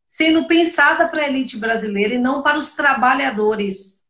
sendo 0.08 0.48
pensada 0.48 1.10
para 1.10 1.24
a 1.24 1.27
elite 1.27 1.58
brasileira 1.58 2.13
e 2.13 2.20
não 2.20 2.44
para 2.44 2.58
os 2.58 2.75
trabalhadores. 2.75 4.03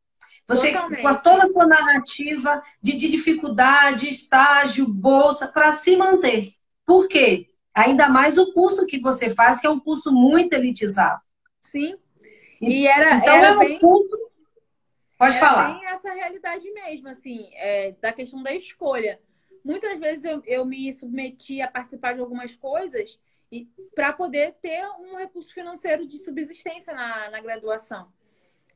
Você, 0.47 0.73
Totalmente. 0.73 1.01
com 1.01 1.23
toda 1.23 1.43
a 1.43 1.47
sua 1.47 1.65
narrativa 1.65 2.61
de, 2.81 2.97
de 2.97 3.09
dificuldade, 3.09 4.07
estágio, 4.07 4.87
bolsa, 4.87 5.47
para 5.47 5.71
se 5.71 5.95
manter. 5.95 6.51
Por 6.85 7.07
quê? 7.07 7.47
Ainda 7.73 8.07
mais 8.09 8.37
o 8.37 8.53
curso 8.53 8.85
que 8.85 8.99
você 8.99 9.33
faz, 9.33 9.59
que 9.59 9.65
é 9.65 9.69
um 9.69 9.79
curso 9.79 10.11
muito 10.11 10.53
elitizado. 10.53 11.19
Sim. 11.61 11.95
E 12.61 12.85
era, 12.85 13.15
então, 13.15 13.33
era 13.33 13.47
é 13.47 13.51
um 13.53 13.59
bem... 13.59 13.79
curso 13.79 14.24
Pode 15.17 15.35
é 15.35 15.39
falar. 15.39 15.79
Tem 15.79 15.87
essa 15.87 16.13
realidade 16.13 16.69
mesmo, 16.71 17.07
assim, 17.09 17.49
é, 17.53 17.93
da 18.01 18.11
questão 18.11 18.43
da 18.43 18.53
escolha. 18.53 19.19
Muitas 19.63 19.97
vezes 19.99 20.25
eu, 20.25 20.43
eu 20.45 20.65
me 20.65 20.91
submeti 20.93 21.61
a 21.61 21.67
participar 21.67 22.13
de 22.13 22.21
algumas 22.21 22.55
coisas 22.55 23.17
e 23.51 23.67
para 23.93 24.13
poder 24.13 24.55
ter 24.61 24.85
um 24.99 25.15
recurso 25.15 25.53
financeiro 25.53 26.05
de 26.05 26.17
subsistência 26.19 26.93
na, 26.93 27.29
na 27.29 27.41
graduação. 27.41 28.11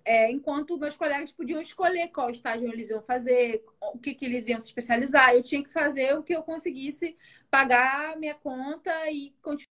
É, 0.06 0.32
enquanto 0.32 0.78
meus 0.78 0.96
colegas 0.96 1.32
podiam 1.32 1.62
escolher 1.62 2.08
qual 2.08 2.30
estágio 2.30 2.72
eles 2.72 2.90
iam 2.90 3.02
fazer, 3.02 3.64
o 3.94 4.00
que, 4.00 4.16
que 4.16 4.26
eles 4.26 4.48
iam 4.48 4.60
se 4.60 4.68
especializar. 4.68 5.36
Eu 5.36 5.44
tinha 5.44 5.64
que 5.64 5.72
fazer 5.72 6.18
o 6.18 6.24
que 6.24 6.34
eu 6.34 6.42
conseguisse 6.42 7.16
pagar 7.52 8.18
minha 8.18 8.34
conta 8.34 8.92
e 9.12 9.36
continuar 9.42 9.69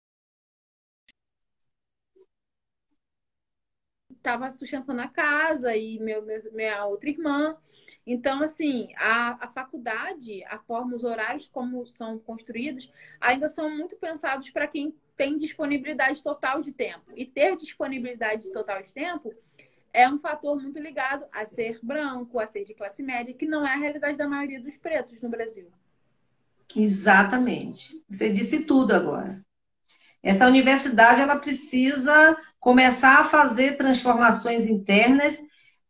estava 4.23 4.51
sustentando 4.53 5.03
a 5.03 5.09
casa 5.09 5.77
e 5.77 5.99
meu, 5.99 6.23
meu, 6.23 6.41
minha 6.53 6.87
outra 6.87 7.11
irmã. 7.11 7.57
Então, 8.07 8.43
assim, 8.43 8.93
a, 8.97 9.45
a 9.45 9.49
faculdade, 9.49 10.43
a 10.45 10.59
forma, 10.59 10.97
os 10.97 11.05
horários 11.05 11.49
como 11.49 11.87
são 11.87 12.19
construídos, 12.19 12.91
ainda 13.21 13.49
são 13.49 13.69
muito 13.71 13.97
pensados 13.97 14.49
para 14.51 14.67
quem 14.67 14.95
tem 15.17 15.37
disponibilidade 15.39 16.23
total 16.23 16.63
de 16.63 16.73
tempo. 16.73 17.13
E 17.15 17.27
ter 17.27 17.57
disponibilidade 17.57 18.51
total 18.53 18.83
de 18.83 18.93
tempo 18.93 19.35
é 19.93 20.09
um 20.09 20.19
fator 20.19 20.61
muito 20.61 20.79
ligado 20.79 21.27
a 21.33 21.45
ser 21.45 21.79
branco, 21.83 22.39
a 22.39 22.47
ser 22.47 22.65
de 22.65 22.75
classe 22.75 23.03
média, 23.03 23.35
que 23.35 23.47
não 23.47 23.67
é 23.67 23.73
a 23.73 23.77
realidade 23.77 24.17
da 24.17 24.27
maioria 24.27 24.61
dos 24.61 24.77
pretos 24.79 25.21
no 25.21 25.29
Brasil. 25.29 25.69
Exatamente. 26.75 28.03
Você 28.09 28.31
disse 28.31 28.65
tudo 28.65 28.93
agora. 28.93 29.45
Essa 30.23 30.47
universidade 30.47 31.21
ela 31.21 31.37
precisa 31.37 32.37
começar 32.63 33.19
a 33.19 33.25
fazer 33.25 33.77
transformações 33.77 34.69
internas 34.69 35.41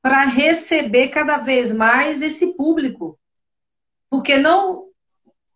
para 0.00 0.24
receber 0.24 1.08
cada 1.08 1.36
vez 1.36 1.70
mais 1.70 2.22
esse 2.22 2.56
público. 2.56 3.18
Porque 4.08 4.38
não 4.38 4.88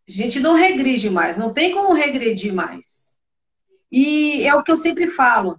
a 0.06 0.12
gente 0.12 0.38
não 0.38 0.54
regride 0.54 1.08
mais, 1.08 1.38
não 1.38 1.52
tem 1.52 1.72
como 1.72 1.94
regredir 1.94 2.54
mais. 2.54 3.16
E 3.90 4.46
é 4.46 4.54
o 4.54 4.62
que 4.62 4.70
eu 4.70 4.76
sempre 4.76 5.08
falo. 5.08 5.58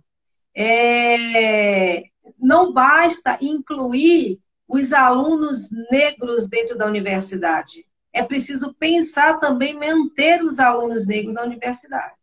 É, 0.55 2.03
não 2.39 2.71
basta 2.71 3.37
incluir 3.41 4.39
os 4.67 4.93
alunos 4.93 5.69
negros 5.91 6.47
dentro 6.47 6.77
da 6.77 6.85
universidade. 6.85 7.83
É 8.13 8.23
preciso 8.23 8.75
pensar 8.75 9.39
também 9.39 9.73
manter 9.73 10.43
os 10.43 10.59
alunos 10.59 11.07
negros 11.07 11.33
na 11.33 11.41
universidade. 11.41 12.16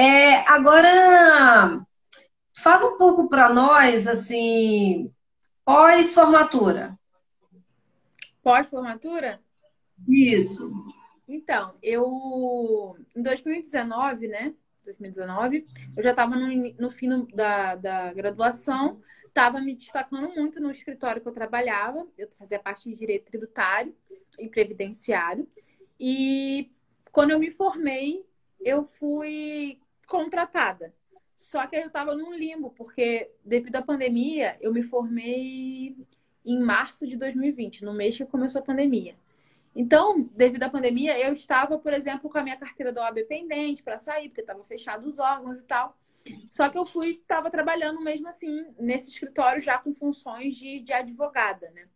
É, 0.00 0.48
agora, 0.48 1.84
fala 2.56 2.94
um 2.94 2.96
pouco 2.96 3.28
para 3.28 3.52
nós, 3.52 4.06
assim, 4.06 5.12
pós-formatura. 5.64 6.96
Pós-formatura? 8.40 9.40
Isso. 10.08 10.70
Então, 11.26 11.74
eu 11.82 12.96
em 13.16 13.20
2019, 13.20 14.28
né? 14.28 14.54
2019, 14.84 15.66
eu 15.96 16.02
já 16.04 16.10
estava 16.12 16.36
no, 16.36 16.46
no 16.78 16.90
fim 16.92 17.26
da, 17.34 17.74
da 17.74 18.14
graduação, 18.14 19.00
estava 19.26 19.60
me 19.60 19.74
destacando 19.74 20.28
muito 20.28 20.60
no 20.60 20.70
escritório 20.70 21.20
que 21.20 21.26
eu 21.26 21.34
trabalhava, 21.34 22.06
eu 22.16 22.28
fazia 22.38 22.60
parte 22.60 22.88
de 22.88 22.94
direito 22.94 23.24
tributário 23.24 23.92
e 24.38 24.48
previdenciário, 24.48 25.48
e 25.98 26.70
quando 27.10 27.32
eu 27.32 27.38
me 27.40 27.50
formei, 27.50 28.24
eu 28.60 28.84
fui 28.84 29.80
contratada. 30.08 30.92
Só 31.36 31.64
que 31.68 31.76
eu 31.76 31.86
estava 31.86 32.16
num 32.16 32.34
limbo, 32.34 32.70
porque 32.70 33.30
devido 33.44 33.76
à 33.76 33.82
pandemia, 33.82 34.56
eu 34.60 34.72
me 34.72 34.82
formei 34.82 35.96
em 36.44 36.58
março 36.58 37.06
de 37.06 37.16
2020, 37.16 37.84
no 37.84 37.92
mês 37.92 38.16
que 38.16 38.24
começou 38.24 38.60
a 38.60 38.64
pandemia. 38.64 39.14
Então, 39.76 40.28
devido 40.34 40.64
à 40.64 40.70
pandemia, 40.70 41.16
eu 41.16 41.32
estava, 41.32 41.78
por 41.78 41.92
exemplo, 41.92 42.28
com 42.28 42.38
a 42.38 42.42
minha 42.42 42.56
carteira 42.56 42.92
da 42.92 43.02
OAB 43.02 43.20
pendente 43.28 43.82
para 43.82 43.98
sair, 43.98 44.28
porque 44.28 44.40
estava 44.40 44.64
fechado 44.64 45.06
os 45.06 45.20
órgãos 45.20 45.60
e 45.60 45.64
tal. 45.64 45.96
Só 46.50 46.68
que 46.68 46.76
eu 46.76 46.84
fui, 46.84 47.10
estava 47.10 47.50
trabalhando 47.50 48.00
mesmo 48.00 48.26
assim, 48.26 48.66
nesse 48.78 49.10
escritório 49.10 49.62
já 49.62 49.78
com 49.78 49.94
funções 49.94 50.56
de, 50.56 50.80
de 50.80 50.92
advogada, 50.92 51.70
né? 51.70 51.86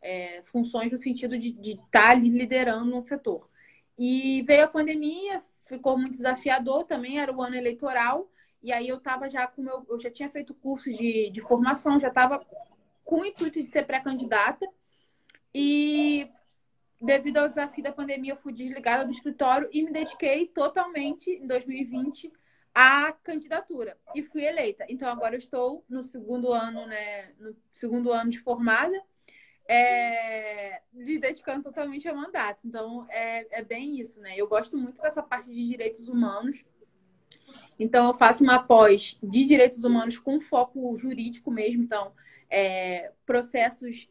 É, 0.00 0.42
funções 0.42 0.92
no 0.92 0.98
sentido 0.98 1.36
de 1.36 1.56
estar 1.72 2.08
tá 2.08 2.14
liderando 2.14 2.94
um 2.94 3.02
setor. 3.02 3.48
E 3.98 4.42
veio 4.42 4.64
a 4.64 4.68
pandemia, 4.68 5.42
ficou 5.64 5.98
muito 5.98 6.12
desafiador 6.12 6.84
também, 6.84 7.18
era 7.18 7.32
o 7.32 7.42
ano 7.42 7.56
eleitoral, 7.56 8.30
e 8.62 8.72
aí 8.72 8.88
eu 8.88 8.96
estava 8.96 9.28
já 9.28 9.46
com 9.46 9.62
meu. 9.62 9.84
Eu 9.88 9.98
já 9.98 10.10
tinha 10.10 10.30
feito 10.30 10.54
curso 10.54 10.90
de, 10.90 11.30
de 11.30 11.40
formação, 11.40 12.00
já 12.00 12.08
estava 12.08 12.44
com 13.04 13.20
o 13.20 13.26
intuito 13.26 13.62
de 13.62 13.70
ser 13.70 13.84
pré-candidata. 13.84 14.66
E 15.54 16.30
devido 17.00 17.36
ao 17.36 17.48
desafio 17.48 17.84
da 17.84 17.92
pandemia, 17.92 18.32
eu 18.32 18.36
fui 18.36 18.52
desligada 18.52 19.04
do 19.04 19.12
escritório 19.12 19.68
e 19.70 19.82
me 19.82 19.92
dediquei 19.92 20.46
totalmente 20.46 21.30
em 21.30 21.46
2020 21.46 22.32
à 22.74 23.12
candidatura 23.12 23.96
e 24.14 24.22
fui 24.22 24.44
eleita. 24.44 24.86
Então 24.88 25.08
agora 25.08 25.34
eu 25.34 25.38
estou 25.38 25.84
no 25.88 26.02
segundo 26.02 26.52
ano, 26.52 26.86
né, 26.86 27.32
no 27.38 27.54
segundo 27.70 28.10
ano 28.10 28.30
de 28.30 28.38
formada, 28.38 28.98
é, 29.66 30.80
dedicando 30.92 31.64
totalmente 31.64 32.08
ao 32.08 32.16
mandato. 32.16 32.60
Então 32.64 33.06
é, 33.08 33.60
é 33.60 33.64
bem 33.64 33.98
isso, 33.98 34.20
né? 34.20 34.34
Eu 34.36 34.48
gosto 34.48 34.76
muito 34.76 35.00
dessa 35.00 35.22
parte 35.22 35.50
de 35.50 35.66
direitos 35.66 36.08
humanos. 36.08 36.64
Então 37.78 38.06
eu 38.06 38.14
faço 38.14 38.42
uma 38.44 38.62
pós 38.62 39.18
de 39.22 39.44
direitos 39.44 39.84
humanos 39.84 40.18
com 40.18 40.40
foco 40.40 40.96
jurídico 40.96 41.50
mesmo, 41.50 41.82
então 41.82 42.12
é, 42.48 43.12
processos 43.26 44.08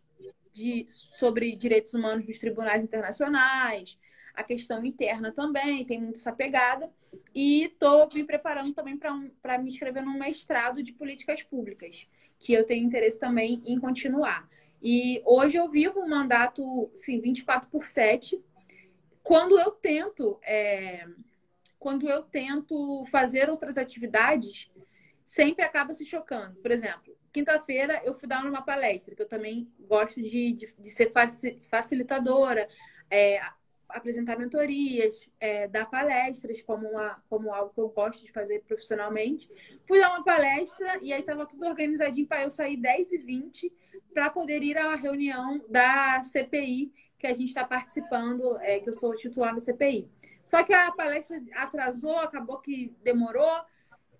de, 0.53 0.85
sobre 0.87 1.55
direitos 1.55 1.93
humanos 1.93 2.25
dos 2.25 2.37
tribunais 2.37 2.83
internacionais, 2.83 3.97
a 4.33 4.43
questão 4.43 4.83
interna 4.83 5.31
também, 5.31 5.85
tem 5.85 5.99
muito 5.99 6.17
essa 6.17 6.31
pegada. 6.31 6.91
E 7.33 7.65
estou 7.65 8.09
me 8.13 8.23
preparando 8.23 8.73
também 8.73 8.97
para 8.97 9.13
um, 9.13 9.31
me 9.61 9.69
inscrever 9.69 10.03
num 10.03 10.17
mestrado 10.17 10.81
de 10.81 10.91
políticas 10.91 11.43
públicas, 11.43 12.07
que 12.39 12.53
eu 12.53 12.65
tenho 12.65 12.85
interesse 12.85 13.19
também 13.19 13.61
em 13.65 13.79
continuar. 13.79 14.47
E 14.83 15.21
hoje 15.25 15.55
eu 15.55 15.69
vivo 15.69 16.01
um 16.01 16.09
mandato, 16.09 16.91
sim, 16.93 17.21
24 17.21 17.69
por 17.69 17.87
7. 17.87 18.43
Quando 19.23 19.57
eu 19.57 19.71
tento, 19.71 20.37
é, 20.43 21.07
quando 21.79 22.09
eu 22.09 22.23
tento 22.23 23.05
fazer 23.05 23.49
outras 23.49 23.77
atividades, 23.77 24.69
sempre 25.25 25.63
acaba 25.63 25.93
se 25.93 26.05
chocando. 26.05 26.57
Por 26.57 26.69
exemplo, 26.69 27.15
quinta-feira 27.31 28.01
eu 28.03 28.13
fui 28.13 28.27
dar 28.27 28.45
uma 28.45 28.61
palestra, 28.61 29.15
que 29.15 29.21
eu 29.21 29.27
também 29.27 29.71
gosto 29.79 30.21
de, 30.21 30.51
de, 30.51 30.75
de 30.77 30.91
ser 30.91 31.13
facilitadora, 31.69 32.67
é, 33.09 33.39
apresentar 33.87 34.37
mentorias, 34.37 35.31
é, 35.39 35.65
dar 35.65 35.89
palestras 35.89 36.61
como, 36.61 36.89
uma, 36.89 37.23
como 37.29 37.53
algo 37.53 37.73
que 37.73 37.79
eu 37.79 37.87
gosto 37.87 38.25
de 38.25 38.33
fazer 38.33 38.61
profissionalmente. 38.67 39.49
Fui 39.87 40.01
dar 40.01 40.09
uma 40.09 40.25
palestra 40.25 40.99
e 41.01 41.13
aí 41.13 41.21
estava 41.21 41.45
tudo 41.45 41.65
organizadinho 41.65 42.27
para 42.27 42.43
eu 42.43 42.49
sair 42.49 42.75
10 42.75 43.13
e 43.13 43.17
20 43.19 43.73
para 44.13 44.29
poder 44.29 44.61
ir 44.63 44.77
à 44.77 44.95
reunião 44.95 45.63
da 45.69 46.21
CPI 46.23 46.91
que 47.17 47.27
a 47.27 47.33
gente 47.33 47.49
está 47.49 47.63
participando, 47.63 48.57
é, 48.59 48.79
que 48.79 48.89
eu 48.89 48.93
sou 48.93 49.15
titular 49.15 49.55
da 49.55 49.61
CPI. 49.61 50.09
Só 50.43 50.63
que 50.63 50.73
a 50.73 50.91
palestra 50.91 51.41
atrasou, 51.55 52.17
acabou 52.17 52.57
que 52.57 52.93
demorou, 53.01 53.63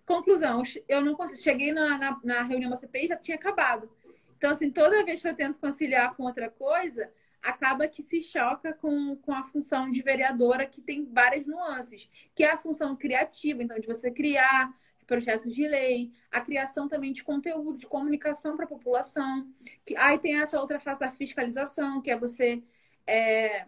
Conclusão, 0.05 0.62
eu 0.88 1.01
não 1.01 1.15
consegui. 1.15 1.41
Cheguei 1.41 1.71
na, 1.71 1.97
na, 1.97 2.19
na 2.23 2.41
reunião 2.43 2.69
da 2.69 2.77
CPI 2.77 3.07
já 3.07 3.17
tinha 3.17 3.36
acabado. 3.36 3.89
Então, 4.38 4.51
assim, 4.51 4.69
toda 4.69 5.03
vez 5.05 5.21
que 5.21 5.27
eu 5.27 5.36
tento 5.36 5.59
conciliar 5.59 6.15
com 6.15 6.23
outra 6.23 6.49
coisa, 6.49 7.09
acaba 7.41 7.88
que 7.88 8.01
se 8.01 8.21
choca 8.21 8.73
com, 8.73 9.15
com 9.17 9.33
a 9.33 9.43
função 9.43 9.89
de 9.89 10.01
vereadora, 10.01 10.65
que 10.65 10.81
tem 10.81 11.05
várias 11.05 11.47
nuances, 11.47 12.09
que 12.36 12.43
é 12.43 12.51
a 12.51 12.57
função 12.57 12.95
criativa, 12.95 13.63
então, 13.63 13.79
de 13.79 13.88
você 13.88 14.12
criar 14.12 14.73
projetos 15.13 15.54
de 15.54 15.67
lei, 15.67 16.12
a 16.32 16.41
criação 16.41 16.88
também 16.88 17.13
de 17.13 17.23
conteúdo, 17.23 17.78
de 17.78 17.86
comunicação 17.86 18.56
para 18.56 18.65
a 18.65 18.67
população. 18.67 19.47
Que, 19.86 19.95
aí 19.95 20.17
tem 20.17 20.41
essa 20.41 20.60
outra 20.60 20.80
face 20.80 20.99
da 20.99 21.12
fiscalização, 21.12 22.02
que 22.02 22.10
é 22.10 22.17
você 22.17 22.63
é, 23.06 23.67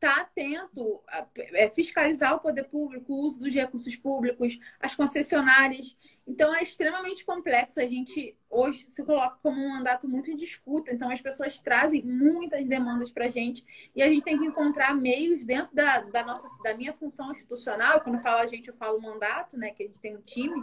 estar 0.00 0.16
tá 0.16 0.20
atento, 0.22 1.00
a, 1.06 1.26
é, 1.36 1.68
fiscalizar 1.68 2.34
o 2.34 2.40
poder 2.40 2.64
público, 2.64 3.12
o 3.12 3.26
uso 3.26 3.38
dos 3.38 3.54
recursos 3.54 3.94
públicos, 3.96 4.58
as 4.80 4.94
concessionárias. 4.94 5.96
Então, 6.26 6.54
é 6.54 6.62
extremamente 6.62 7.24
complexo. 7.24 7.80
A 7.80 7.86
gente 7.86 8.36
hoje 8.48 8.86
se 8.90 9.02
coloca 9.04 9.36
como 9.42 9.60
um 9.60 9.68
mandato 9.70 10.08
muito 10.08 10.30
em 10.30 10.36
disputa. 10.36 10.92
Então, 10.92 11.10
as 11.10 11.20
pessoas 11.20 11.60
trazem 11.60 12.02
muitas 12.02 12.66
demandas 12.66 13.10
para 13.10 13.26
a 13.26 13.30
gente 13.30 13.64
e 13.94 14.02
a 14.02 14.08
gente 14.08 14.24
tem 14.24 14.38
que 14.38 14.46
encontrar 14.46 14.94
meios 14.94 15.44
dentro 15.44 15.74
da, 15.74 16.00
da, 16.00 16.24
nossa, 16.24 16.48
da 16.62 16.74
minha 16.74 16.92
função 16.92 17.30
institucional. 17.32 18.00
Quando 18.00 18.16
eu 18.16 18.22
falo 18.22 18.40
a 18.40 18.46
gente, 18.46 18.68
eu 18.68 18.74
falo 18.74 19.00
mandato, 19.00 19.56
né? 19.58 19.70
Que 19.70 19.82
a 19.82 19.86
gente 19.86 19.98
tem 19.98 20.16
um 20.16 20.22
time. 20.22 20.62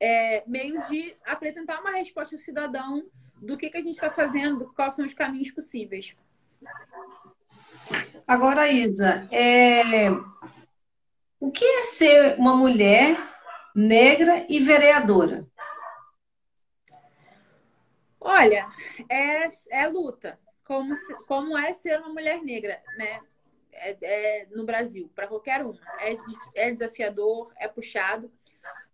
É, 0.00 0.44
meios 0.46 0.86
de 0.88 1.14
apresentar 1.24 1.80
uma 1.80 1.92
resposta 1.92 2.34
ao 2.34 2.40
cidadão 2.40 3.04
do 3.40 3.56
que, 3.56 3.68
que 3.68 3.76
a 3.76 3.82
gente 3.82 3.94
está 3.94 4.10
fazendo, 4.10 4.72
quais 4.74 4.94
são 4.94 5.04
os 5.04 5.14
caminhos 5.14 5.50
possíveis. 5.50 6.14
Agora, 8.26 8.70
Isa, 8.70 9.28
é... 9.30 10.10
o 11.38 11.50
que 11.50 11.64
é 11.64 11.82
ser 11.82 12.38
uma 12.38 12.56
mulher 12.56 13.16
negra 13.74 14.46
e 14.48 14.60
vereadora? 14.60 15.46
Olha, 18.18 18.66
é, 19.10 19.50
é 19.70 19.86
luta. 19.86 20.38
Como, 20.64 20.94
como 21.28 21.58
é 21.58 21.74
ser 21.74 22.00
uma 22.00 22.08
mulher 22.08 22.42
negra, 22.42 22.82
né? 22.96 23.20
É, 23.70 23.96
é, 24.00 24.46
no 24.52 24.64
Brasil, 24.64 25.10
para 25.14 25.26
qualquer 25.26 25.62
uma. 25.62 25.78
É, 25.98 26.16
é 26.54 26.70
desafiador, 26.70 27.52
é 27.58 27.68
puxado, 27.68 28.32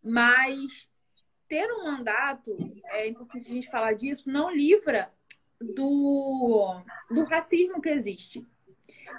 mas 0.02 0.90
ter 1.46 1.70
um 1.72 1.84
mandato, 1.84 2.56
é 2.86 3.06
importante 3.06 3.46
a 3.46 3.54
gente 3.54 3.70
falar 3.70 3.92
disso, 3.92 4.28
não 4.28 4.50
livra 4.50 5.12
do, 5.60 6.80
do 7.10 7.24
racismo 7.24 7.80
que 7.80 7.88
existe. 7.88 8.44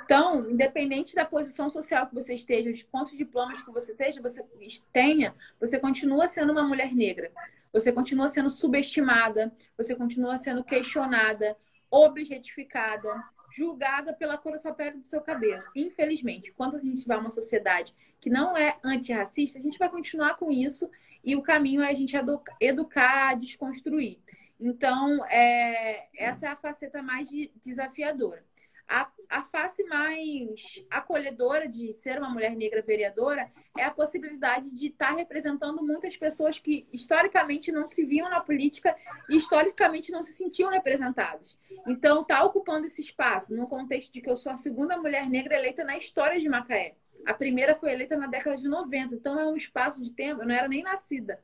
Então, 0.04 0.50
independente 0.50 1.16
da 1.16 1.26
posição 1.26 1.70
social 1.70 2.08
que 2.08 2.16
você 2.16 2.36
esteja, 2.36 2.72
de 2.72 2.84
quantos 2.86 3.18
diplomas 3.18 3.62
que 3.62 3.72
você 3.72 3.92
esteja, 3.92 4.22
você 4.22 4.46
tenha, 4.92 5.36
você 5.60 5.80
continua 5.80 6.28
sendo 6.28 6.52
uma 6.52 6.64
mulher 6.64 6.94
negra. 6.94 7.32
Você 7.74 7.92
continua 7.92 8.28
sendo 8.28 8.50
subestimada, 8.50 9.54
você 9.78 9.96
continua 9.96 10.38
sendo 10.38 10.64
questionada, 10.64 11.56
objetificada, 11.90 13.24
julgada 13.52 14.14
pela 14.14 14.38
cor 14.38 14.54
da 14.54 14.60
sua 14.60 14.74
pele 14.74 14.98
do 14.98 15.08
seu 15.08 15.22
cabelo. 15.22 15.64
Infelizmente, 15.76 16.52
quando 16.52 16.76
a 16.76 16.80
gente 16.80 17.10
a 17.10 17.18
uma 17.18 17.30
sociedade 17.30 17.94
que 18.20 18.30
não 18.30 18.56
é 18.58 18.78
antirracista, 18.84 19.60
a 19.60 19.62
gente 19.62 19.80
vai 19.80 19.90
continuar 19.90 20.36
com 20.36 20.52
isso 20.52 20.90
e 21.24 21.36
o 21.36 21.42
caminho 21.42 21.82
é 21.82 21.90
a 21.90 21.94
gente 21.94 22.16
educar, 22.60 23.36
desconstruir. 23.36 24.20
Então, 24.60 25.26
é, 25.26 26.08
essa 26.16 26.48
é 26.48 26.50
a 26.50 26.56
faceta 26.56 27.02
mais 27.02 27.30
desafiadora. 27.64 28.44
A, 28.92 29.10
a 29.30 29.44
face 29.44 29.86
mais 29.86 30.84
acolhedora 30.90 31.66
de 31.66 31.94
ser 31.94 32.20
uma 32.20 32.30
mulher 32.30 32.54
negra 32.58 32.82
vereadora 32.82 33.50
é 33.78 33.86
a 33.86 33.90
possibilidade 33.90 34.70
de 34.70 34.88
estar 34.88 35.16
representando 35.16 35.82
muitas 35.82 36.18
pessoas 36.18 36.60
que 36.60 36.86
historicamente 36.92 37.72
não 37.72 37.88
se 37.88 38.04
viam 38.04 38.30
na 38.30 38.42
política 38.42 38.94
e 39.30 39.38
historicamente 39.38 40.12
não 40.12 40.24
se 40.24 40.34
sentiam 40.34 40.70
representadas. 40.70 41.58
Então, 41.88 42.22
está 42.22 42.44
ocupando 42.44 42.86
esse 42.86 43.00
espaço 43.00 43.56
no 43.56 43.66
contexto 43.66 44.12
de 44.12 44.20
que 44.20 44.30
eu 44.30 44.36
sou 44.36 44.52
a 44.52 44.58
segunda 44.58 44.98
mulher 44.98 45.30
negra 45.30 45.56
eleita 45.56 45.86
na 45.86 45.98
história 45.98 46.38
de 46.38 46.50
Macaé. 46.50 46.96
A 47.26 47.34
primeira 47.34 47.78
foi 47.78 47.94
eleita 47.94 48.18
na 48.18 48.28
década 48.28 48.58
de 48.58 48.68
90, 48.68 49.16
então 49.16 49.40
é 49.40 49.48
um 49.48 49.56
espaço 49.56 50.04
de 50.04 50.12
tempo, 50.12 50.42
eu 50.42 50.48
não 50.48 50.56
era 50.56 50.68
nem 50.68 50.84
nascida. 50.84 51.42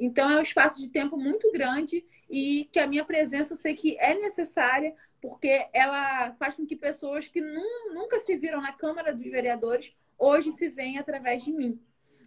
Então, 0.00 0.30
é 0.30 0.38
um 0.38 0.42
espaço 0.42 0.80
de 0.80 0.88
tempo 0.88 1.18
muito 1.18 1.52
grande 1.52 2.02
e 2.30 2.66
que 2.72 2.78
a 2.78 2.86
minha 2.86 3.04
presença 3.04 3.52
eu 3.52 3.58
sei 3.58 3.76
que 3.76 3.98
é 3.98 4.14
necessária 4.14 4.94
porque 5.20 5.66
ela 5.72 6.32
faz 6.34 6.54
com 6.54 6.66
que 6.66 6.76
pessoas 6.76 7.28
que 7.28 7.40
nunca 7.40 8.20
se 8.20 8.36
viram 8.36 8.60
na 8.60 8.72
Câmara 8.72 9.12
dos 9.14 9.24
Vereadores 9.24 9.94
hoje 10.18 10.52
se 10.52 10.68
veem 10.68 10.98
através 10.98 11.44
de 11.44 11.52
mim, 11.52 11.80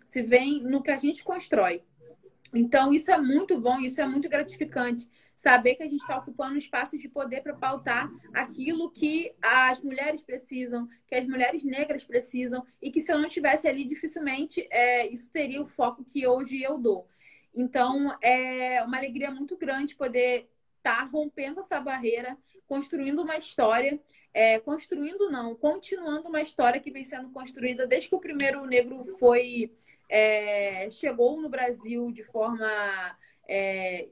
se 0.05 0.21
veem 0.21 0.61
no 0.61 0.81
que 0.81 0.91
a 0.91 0.97
gente 0.97 1.23
constrói. 1.23 1.83
Então, 2.53 2.93
isso 2.93 3.09
é 3.09 3.17
muito 3.17 3.57
bom, 3.59 3.79
isso 3.79 4.01
é 4.01 4.05
muito 4.05 4.27
gratificante. 4.27 5.09
saber 5.41 5.73
que 5.73 5.81
a 5.81 5.87
gente 5.87 6.01
está 6.01 6.19
ocupando 6.19 6.55
espaço 6.55 6.99
de 6.99 7.09
poder 7.09 7.41
para 7.41 7.55
pautar 7.55 8.11
aquilo 8.31 8.91
que 8.91 9.33
as 9.41 9.81
mulheres 9.81 10.21
precisam, 10.21 10.87
que 11.07 11.15
as 11.15 11.25
mulheres 11.27 11.63
negras 11.63 12.03
precisam, 12.03 12.63
e 12.79 12.91
que 12.91 12.99
se 12.99 13.11
eu 13.11 13.17
não 13.17 13.25
estivesse 13.25 13.67
ali, 13.67 13.85
dificilmente 13.85 14.67
é, 14.69 15.07
isso 15.07 15.31
teria 15.31 15.59
o 15.59 15.67
foco 15.67 16.03
que 16.03 16.27
hoje 16.27 16.61
eu 16.61 16.77
dou. 16.77 17.07
Então, 17.55 18.15
é 18.21 18.83
uma 18.83 18.97
alegria 18.97 19.31
muito 19.31 19.57
grande 19.57 19.95
poder 19.95 20.47
estar 20.81 20.97
tá 20.97 21.03
rompendo 21.03 21.59
essa 21.59 21.79
barreira, 21.79 22.37
construindo 22.67 23.21
uma 23.21 23.37
história, 23.37 23.99
é, 24.33 24.59
construindo 24.59 25.29
não, 25.29 25.55
continuando 25.55 26.29
uma 26.29 26.41
história 26.41 26.79
que 26.79 26.91
vem 26.91 27.03
sendo 27.03 27.29
construída 27.29 27.85
desde 27.85 28.09
que 28.09 28.15
o 28.15 28.19
primeiro 28.19 28.65
negro 28.65 29.05
foi 29.19 29.71
é, 30.09 30.89
chegou 30.89 31.39
no 31.39 31.49
Brasil 31.49 32.11
de 32.11 32.23
forma 32.23 32.67
é, 33.47 34.07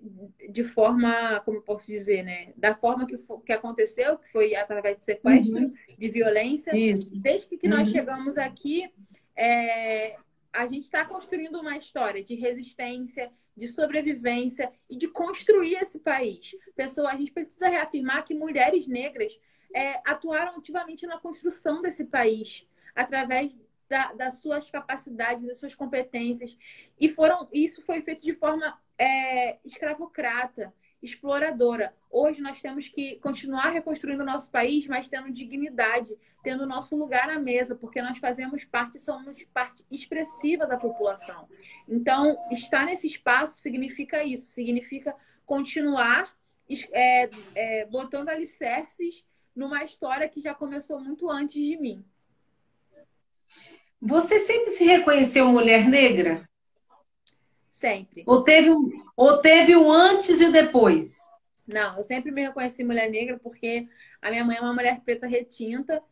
de 0.50 0.64
forma, 0.64 1.40
como 1.42 1.62
posso 1.62 1.88
dizer, 1.88 2.24
né? 2.24 2.52
Da 2.58 2.76
forma 2.76 3.08
que, 3.08 3.16
que 3.46 3.54
aconteceu, 3.54 4.18
que 4.18 4.30
foi 4.30 4.54
através 4.54 4.98
de 4.98 5.06
sequestro, 5.06 5.60
uhum. 5.60 5.74
de 5.98 6.10
violência. 6.10 6.76
Isso. 6.76 7.18
Desde 7.18 7.56
que, 7.56 7.68
uhum. 7.68 7.78
nós 7.78 7.90
chegamos 7.90 8.38
aqui, 8.38 8.92
é, 9.36 10.18
a 10.54 10.64
gente 10.68 10.86
está 10.86 11.06
construindo 11.06 11.60
uma 11.60 11.78
história 11.78 12.24
de 12.24 12.36
resistência, 12.36 13.32
de 13.56 13.68
sobrevivência 13.68 14.72
e 14.90 14.96
de 14.96 15.08
construir 15.08 15.76
esse 15.76 16.00
país. 16.00 16.56
Pessoa, 16.76 17.12
a 17.12 17.16
gente 17.16 17.32
precisa 17.32 17.68
reafirmar 17.68 18.26
que 18.26 18.34
mulheres 18.34 18.88
negras 18.88 19.38
é, 19.76 20.02
atuaram 20.06 20.58
ativamente 20.58 21.06
na 21.06 21.20
construção 21.20 21.82
desse 21.82 22.06
país 22.06 22.68
através 22.96 23.60
da, 23.88 24.14
das 24.14 24.36
suas 24.36 24.70
capacidades, 24.70 25.46
das 25.46 25.60
suas 25.60 25.76
competências. 25.76 26.58
E 27.00 27.10
foram, 27.10 27.48
isso 27.52 27.82
foi 27.84 28.02
feito 28.02 28.24
de 28.24 28.34
forma 28.34 28.80
é, 28.98 29.60
escravocrata, 29.66 30.74
exploradora. 31.02 31.94
Hoje 32.12 32.42
nós 32.42 32.62
temos 32.62 32.88
que 32.88 33.18
continuar 33.18 33.70
reconstruindo 33.70 34.24
o 34.24 34.26
nosso 34.26 34.52
país, 34.52 34.88
mas 34.88 35.08
tendo 35.08 35.32
dignidade, 35.32 36.18
tendo 36.44 36.66
nosso 36.66 36.96
lugar 36.96 37.28
na 37.28 37.40
mesa, 37.40 37.76
porque 37.76 38.02
nós 38.02 38.18
fazemos 38.18 38.64
parte, 38.66 39.00
somos 39.00 39.44
parte 39.54 39.86
expressiva 39.92 40.66
da 40.66 40.78
população. 40.78 41.48
Então, 41.88 42.38
estar 42.52 42.86
nesse 42.86 43.08
espaço 43.08 43.60
significa 43.60 44.24
isso, 44.24 44.48
significa 44.48 45.16
continuar 45.46 46.34
é, 46.92 47.30
é, 47.56 47.86
botando 47.86 48.30
alicerces 48.30 49.26
numa 49.56 49.84
história 49.84 50.30
que 50.30 50.40
já 50.40 50.54
começou 50.54 51.00
muito 51.00 51.30
antes 51.30 51.56
de 51.56 51.78
mim. 51.78 52.04
Você 54.02 54.40
sempre 54.40 54.70
se 54.70 54.86
reconheceu 54.86 55.52
mulher 55.52 55.88
negra? 55.88 56.48
Sempre. 57.80 58.26
Ou 58.28 58.44
teve, 58.44 58.70
um, 58.70 58.90
ou 59.16 59.38
teve 59.38 59.74
o 59.74 59.86
um 59.86 59.92
antes 59.92 60.42
e 60.42 60.46
o 60.46 60.52
depois? 60.52 61.18
Não, 61.66 61.98
eu 61.98 62.04
sempre 62.04 62.30
me 62.30 62.42
reconheci 62.42 62.84
mulher 62.84 63.10
negra 63.10 63.40
porque 63.40 63.88
a 64.22 64.30
minha 64.30 64.44
mãe 64.44 64.58
é 64.58 64.60
uma 64.60 64.74
mulher 64.74 65.00
preta 65.00 65.26
retinta 65.26 66.04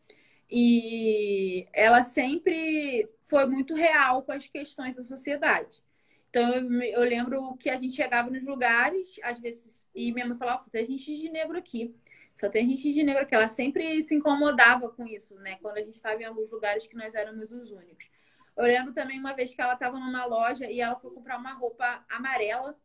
e 0.50 1.66
ela 1.74 2.04
sempre 2.04 3.06
foi 3.24 3.44
muito 3.44 3.74
real 3.74 4.22
com 4.22 4.32
as 4.32 4.46
questões 4.46 4.96
da 4.96 5.02
sociedade. 5.02 5.82
Então 6.30 6.54
eu, 6.54 6.82
eu 6.82 7.02
lembro 7.02 7.54
que 7.58 7.68
a 7.68 7.76
gente 7.76 7.94
chegava 7.94 8.30
nos 8.30 8.44
lugares, 8.44 9.20
às 9.22 9.38
vezes, 9.38 9.86
e 9.94 10.10
minha 10.10 10.24
mãe 10.24 10.38
falava, 10.38 10.64
tem 10.72 10.86
gente 10.86 11.18
de 11.18 11.28
negro 11.28 11.58
aqui. 11.58 11.94
Só 12.34 12.48
tem 12.48 12.66
gente 12.66 12.94
de 12.94 13.02
negro 13.02 13.26
que 13.26 13.34
ela 13.34 13.48
sempre 13.48 14.00
se 14.04 14.14
incomodava 14.14 14.88
com 14.88 15.06
isso, 15.06 15.34
né? 15.40 15.58
Quando 15.60 15.76
a 15.76 15.82
gente 15.82 15.96
estava 15.96 16.22
em 16.22 16.24
alguns 16.24 16.50
lugares 16.50 16.86
que 16.86 16.96
nós 16.96 17.14
éramos 17.14 17.52
os 17.52 17.70
únicos. 17.70 18.08
Eu 18.58 18.64
lembro 18.64 18.92
também 18.92 19.20
uma 19.20 19.34
vez 19.34 19.54
que 19.54 19.62
ela 19.62 19.74
estava 19.74 20.00
numa 20.00 20.24
loja 20.24 20.68
e 20.68 20.80
ela 20.80 20.96
foi 20.96 21.12
comprar 21.12 21.38
uma 21.38 21.52
roupa 21.52 22.04
amarela. 22.08 22.76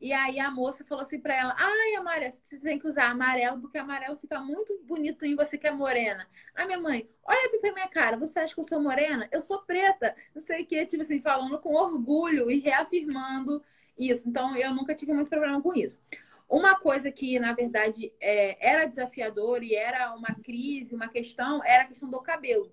E 0.00 0.10
aí 0.10 0.40
a 0.40 0.50
moça 0.50 0.84
falou 0.86 1.04
assim 1.04 1.20
para 1.20 1.36
ela: 1.36 1.54
Ai, 1.58 1.94
amarela, 1.96 2.32
você 2.32 2.58
tem 2.58 2.78
que 2.78 2.86
usar 2.86 3.10
amarelo 3.10 3.60
porque 3.60 3.76
amarelo 3.76 4.16
fica 4.16 4.40
muito 4.40 4.76
bonito 4.84 5.26
em 5.26 5.36
você 5.36 5.58
que 5.58 5.66
é 5.66 5.70
morena. 5.70 6.26
Ai, 6.54 6.64
minha 6.64 6.80
mãe, 6.80 7.06
olha 7.24 7.46
aqui 7.46 7.58
pra 7.58 7.72
minha 7.74 7.88
cara, 7.88 8.16
você 8.16 8.38
acha 8.40 8.54
que 8.54 8.60
eu 8.60 8.64
sou 8.64 8.80
morena? 8.80 9.28
Eu 9.30 9.42
sou 9.42 9.60
preta. 9.60 10.16
Não 10.34 10.40
sei 10.40 10.62
o 10.62 10.66
que, 10.66 10.86
tipo 10.86 11.02
assim, 11.02 11.20
falando 11.20 11.58
com 11.58 11.74
orgulho 11.74 12.50
e 12.50 12.58
reafirmando 12.58 13.62
isso. 13.98 14.30
Então 14.30 14.56
eu 14.56 14.74
nunca 14.74 14.94
tive 14.94 15.12
muito 15.12 15.28
problema 15.28 15.60
com 15.60 15.74
isso. 15.74 16.00
Uma 16.48 16.74
coisa 16.74 17.12
que, 17.12 17.38
na 17.38 17.52
verdade, 17.52 18.12
é, 18.18 18.56
era 18.66 18.86
desafiador 18.86 19.62
e 19.62 19.74
era 19.74 20.14
uma 20.14 20.34
crise, 20.34 20.94
uma 20.94 21.08
questão, 21.08 21.62
era 21.64 21.82
a 21.84 21.86
questão 21.86 22.10
do 22.10 22.20
cabelo. 22.20 22.72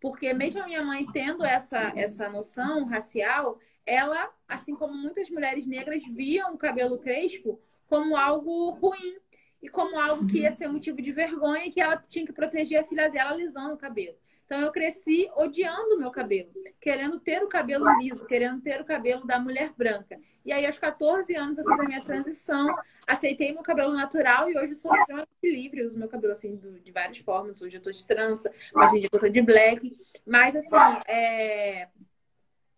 Porque 0.00 0.32
mesmo 0.32 0.62
a 0.62 0.66
minha 0.66 0.84
mãe 0.84 1.06
tendo 1.12 1.44
essa, 1.44 1.92
essa 1.96 2.28
noção 2.28 2.84
racial, 2.84 3.58
ela, 3.84 4.30
assim 4.46 4.74
como 4.74 4.94
muitas 4.94 5.28
mulheres 5.30 5.66
negras, 5.66 6.02
viam 6.04 6.54
o 6.54 6.58
cabelo 6.58 6.98
crespo 6.98 7.60
como 7.86 8.16
algo 8.16 8.70
ruim 8.70 9.16
e 9.62 9.68
como 9.68 9.98
algo 9.98 10.26
que 10.26 10.40
ia 10.40 10.52
ser 10.52 10.68
motivo 10.68 11.00
de 11.02 11.10
vergonha 11.10 11.66
e 11.66 11.70
que 11.70 11.80
ela 11.80 11.96
tinha 11.96 12.26
que 12.26 12.32
proteger 12.32 12.80
a 12.80 12.84
filha 12.84 13.08
dela 13.08 13.30
alisando 13.30 13.74
o 13.74 13.78
cabelo. 13.78 14.16
Então 14.44 14.60
eu 14.60 14.72
cresci 14.72 15.28
odiando 15.36 15.96
o 15.96 15.98
meu 15.98 16.10
cabelo, 16.10 16.50
querendo 16.80 17.20
ter 17.20 17.42
o 17.42 17.48
cabelo 17.48 17.84
liso, 17.98 18.26
querendo 18.26 18.62
ter 18.62 18.80
o 18.80 18.84
cabelo 18.84 19.26
da 19.26 19.38
mulher 19.38 19.72
branca. 19.76 20.18
E 20.42 20.50
aí, 20.50 20.64
aos 20.64 20.78
14 20.78 21.34
anos, 21.34 21.58
eu 21.58 21.64
fiz 21.64 21.80
a 21.80 21.84
minha 21.84 22.02
transição, 22.02 22.74
aceitei 23.08 23.52
meu 23.52 23.62
cabelo 23.62 23.92
natural 23.92 24.50
e 24.50 24.58
hoje 24.58 24.72
eu 24.72 24.76
sou 24.76 24.94
extremamente 24.94 25.30
livre. 25.42 25.80
Eu 25.80 25.86
uso 25.86 25.98
meu 25.98 26.08
cabelo 26.08 26.34
assim 26.34 26.60
de 26.84 26.92
várias 26.92 27.18
formas. 27.18 27.62
Hoje 27.62 27.78
eu 27.78 27.82
tô 27.82 27.90
de 27.90 28.06
trança, 28.06 28.52
hoje 28.74 28.96
em 28.96 29.00
dia 29.00 29.08
eu 29.10 29.18
tô 29.18 29.28
de 29.28 29.40
black. 29.40 29.98
Mas 30.26 30.54
assim, 30.54 31.00
é... 31.08 31.88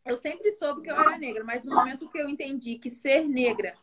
eu 0.05 0.17
sempre 0.17 0.53
soube 0.53 0.83
que 0.83 0.91
eu 0.91 0.95
era 0.95 1.19
negra, 1.19 1.43
mas 1.43 1.65
no 1.65 1.75
momento 1.75 2.09
que 2.09 2.19
eu 2.19 2.29
entendi 2.29 2.79
que 2.79 2.89
ser 2.89 3.27
negra 3.27 3.75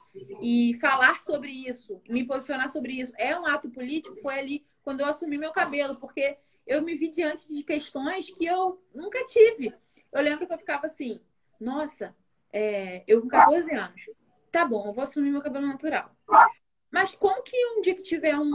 e 0.41 0.75
falar 0.79 1.21
sobre 1.21 1.51
isso, 1.51 2.01
me 2.07 2.23
posicionar 2.23 2.71
sobre 2.71 2.93
isso 2.93 3.13
é 3.17 3.37
um 3.37 3.45
ato 3.45 3.69
político, 3.69 4.15
foi 4.21 4.39
ali 4.39 4.65
quando 4.83 5.01
eu 5.01 5.07
assumi 5.07 5.37
meu 5.37 5.51
cabelo, 5.51 5.97
porque 5.97 6.37
eu 6.65 6.81
me 6.81 6.95
vi 6.95 7.09
diante 7.09 7.47
de 7.47 7.61
questões 7.61 8.33
que 8.33 8.45
eu 8.45 8.81
nunca 8.95 9.23
tive. 9.25 9.73
Eu 10.13 10.21
lembro 10.21 10.47
que 10.47 10.53
eu 10.53 10.57
ficava 10.57 10.85
assim, 10.85 11.19
nossa, 11.59 12.15
é, 12.53 13.03
eu 13.05 13.21
com 13.21 13.27
14 13.27 13.73
anos, 13.73 14.09
tá 14.51 14.65
bom, 14.65 14.87
eu 14.87 14.93
vou 14.93 15.03
assumir 15.03 15.31
meu 15.31 15.41
cabelo 15.41 15.67
natural. 15.67 16.11
Mas 16.89 17.13
como 17.15 17.43
que 17.43 17.55
um 17.75 17.81
dia 17.81 17.95
que 17.95 18.03
tiver 18.03 18.37
um 18.37 18.51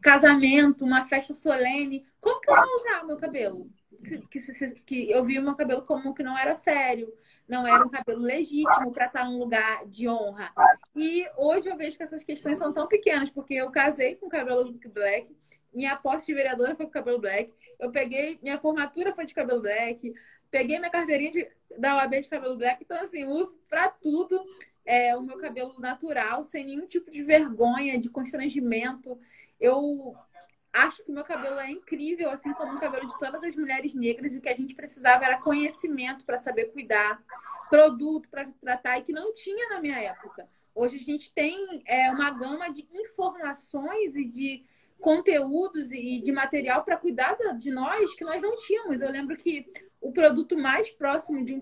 casamento, 0.00 0.84
uma 0.84 1.06
festa 1.06 1.34
solene, 1.34 2.06
como 2.20 2.40
que 2.40 2.50
eu 2.50 2.54
vou 2.54 2.76
usar 2.76 3.02
o 3.02 3.06
meu 3.06 3.16
cabelo? 3.16 3.70
Que, 3.98 4.20
que, 4.28 4.70
que 4.84 5.10
eu 5.10 5.24
vi 5.24 5.38
o 5.38 5.42
meu 5.42 5.54
cabelo 5.54 5.82
como 5.82 6.14
que 6.14 6.22
não 6.22 6.36
era 6.36 6.54
sério, 6.54 7.10
não 7.48 7.66
era 7.66 7.84
um 7.84 7.88
cabelo 7.88 8.20
legítimo 8.20 8.92
para 8.92 9.06
estar 9.06 9.24
num 9.24 9.38
lugar 9.38 9.86
de 9.86 10.06
honra. 10.06 10.52
E 10.94 11.26
hoje 11.36 11.68
eu 11.68 11.76
vejo 11.76 11.96
que 11.96 12.02
essas 12.02 12.22
questões 12.22 12.58
são 12.58 12.72
tão 12.72 12.86
pequenas, 12.86 13.30
porque 13.30 13.54
eu 13.54 13.70
casei 13.70 14.16
com 14.16 14.28
cabelo 14.28 14.78
black, 14.92 15.34
minha 15.72 15.96
posse 15.96 16.26
de 16.26 16.34
vereadora 16.34 16.76
foi 16.76 16.86
com 16.86 16.92
cabelo 16.92 17.18
black, 17.18 17.52
eu 17.78 17.90
peguei, 17.90 18.38
minha 18.42 18.58
formatura 18.58 19.14
foi 19.14 19.24
de 19.24 19.34
cabelo 19.34 19.62
black, 19.62 20.14
peguei 20.50 20.78
minha 20.78 20.90
carteirinha 20.90 21.32
de, 21.32 21.48
da 21.78 21.96
OAB 21.96 22.20
de 22.20 22.28
cabelo 22.28 22.56
black, 22.56 22.82
então 22.82 22.98
assim, 22.98 23.24
uso 23.24 23.58
para 23.68 23.88
tudo 23.88 24.44
é, 24.86 25.16
o 25.16 25.22
meu 25.22 25.36
cabelo 25.36 25.78
natural, 25.80 26.44
sem 26.44 26.64
nenhum 26.64 26.86
tipo 26.86 27.10
de 27.10 27.22
vergonha, 27.22 28.00
de 28.00 28.08
constrangimento. 28.08 29.18
Eu 29.60 30.16
acho 30.72 31.02
que 31.02 31.10
o 31.10 31.14
meu 31.14 31.24
cabelo 31.24 31.58
é 31.58 31.70
incrível, 31.70 32.30
assim 32.30 32.52
como 32.52 32.76
o 32.76 32.80
cabelo 32.80 33.08
de 33.08 33.18
todas 33.18 33.42
as 33.42 33.56
mulheres 33.56 33.94
negras, 33.94 34.32
e 34.32 34.38
o 34.38 34.40
que 34.40 34.48
a 34.48 34.56
gente 34.56 34.74
precisava 34.74 35.24
era 35.24 35.40
conhecimento 35.40 36.24
para 36.24 36.38
saber 36.38 36.66
cuidar, 36.66 37.20
produto 37.68 38.28
para 38.28 38.48
tratar, 38.60 38.98
e 38.98 39.02
que 39.02 39.12
não 39.12 39.34
tinha 39.34 39.68
na 39.70 39.80
minha 39.80 39.98
época. 39.98 40.48
Hoje 40.74 40.96
a 40.96 41.02
gente 41.02 41.32
tem 41.34 41.82
é, 41.86 42.10
uma 42.10 42.30
gama 42.30 42.68
de 42.68 42.86
informações 42.92 44.14
e 44.14 44.24
de 44.24 44.64
conteúdos 45.00 45.90
e 45.92 46.20
de 46.20 46.32
material 46.32 46.84
para 46.84 46.96
cuidar 46.96 47.36
de 47.58 47.70
nós 47.70 48.14
que 48.14 48.24
nós 48.24 48.42
não 48.42 48.56
tínhamos. 48.56 49.00
Eu 49.00 49.10
lembro 49.10 49.36
que 49.36 49.66
o 50.06 50.12
produto 50.12 50.56
mais 50.56 50.88
próximo 50.90 51.44
de 51.44 51.52
um 51.52 51.60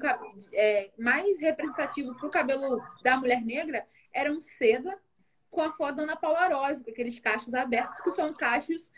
é, 0.52 0.90
mais 0.98 1.40
representativo 1.40 2.14
para 2.14 2.26
o 2.26 2.30
cabelo 2.30 2.78
da 3.02 3.16
mulher 3.16 3.40
negra 3.40 3.86
era 4.12 4.30
um 4.30 4.38
seda 4.38 4.98
com 5.50 5.62
a 5.62 5.72
foto 5.72 5.96
da 5.96 6.02
Ana 6.02 6.16
Paula 6.16 6.48
Rose, 6.48 6.84
com 6.84 6.90
aqueles 6.90 7.18
cachos 7.18 7.54
abertos, 7.54 7.98
que 8.02 8.10
são 8.10 8.34
cachos 8.34 8.90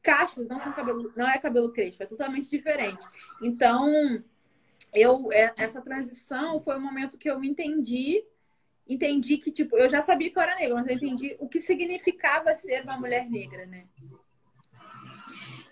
cachos, 0.00 0.48
não 0.48 0.60
são 0.60 0.72
cabelo, 0.72 1.12
não 1.16 1.28
é 1.28 1.38
cabelo 1.38 1.72
crespo, 1.72 2.04
é 2.04 2.06
totalmente 2.06 2.48
diferente. 2.48 3.04
Então, 3.42 4.22
eu 4.94 5.32
é, 5.32 5.52
essa 5.56 5.80
transição 5.80 6.60
foi 6.60 6.76
o 6.76 6.80
momento 6.80 7.18
que 7.18 7.28
eu 7.28 7.40
me 7.40 7.48
entendi, 7.48 8.24
entendi 8.86 9.38
que 9.38 9.50
tipo, 9.50 9.76
eu 9.76 9.88
já 9.88 10.02
sabia 10.02 10.30
que 10.30 10.38
eu 10.38 10.42
era 10.42 10.54
negra, 10.54 10.76
mas 10.76 10.86
eu 10.86 10.94
entendi 10.94 11.36
o 11.40 11.48
que 11.48 11.58
significava 11.58 12.54
ser 12.54 12.84
uma 12.84 12.96
mulher 12.96 13.28
negra, 13.28 13.66
né? 13.66 13.86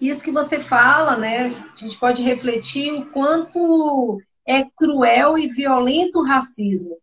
Isso 0.01 0.23
que 0.23 0.31
você 0.31 0.63
fala, 0.63 1.17
né? 1.17 1.47
A 1.47 1.79
gente 1.79 1.99
pode 1.99 2.23
refletir 2.23 2.93
o 2.93 3.07
quanto 3.07 4.21
é 4.47 4.65
cruel 4.77 5.39
e 5.39 5.49
violento 5.49 6.21
o 6.21 6.25
racismo, 6.25 6.97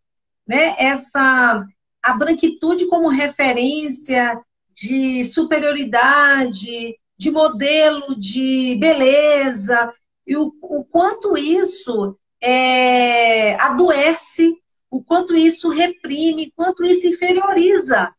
né? 0.46 0.74
Essa 0.78 1.66
a 2.02 2.12
branquitude 2.12 2.86
como 2.86 3.08
referência 3.08 4.38
de 4.74 5.24
superioridade, 5.24 6.96
de 7.16 7.30
modelo 7.30 8.14
de 8.18 8.76
beleza, 8.78 9.92
e 10.26 10.36
o, 10.36 10.52
o 10.60 10.84
quanto 10.84 11.36
isso 11.36 12.16
é, 12.40 13.54
adoece, 13.54 14.54
o 14.90 15.02
quanto 15.02 15.34
isso 15.34 15.70
reprime, 15.70 16.52
quanto 16.54 16.84
isso 16.84 17.06
inferioriza 17.06 18.12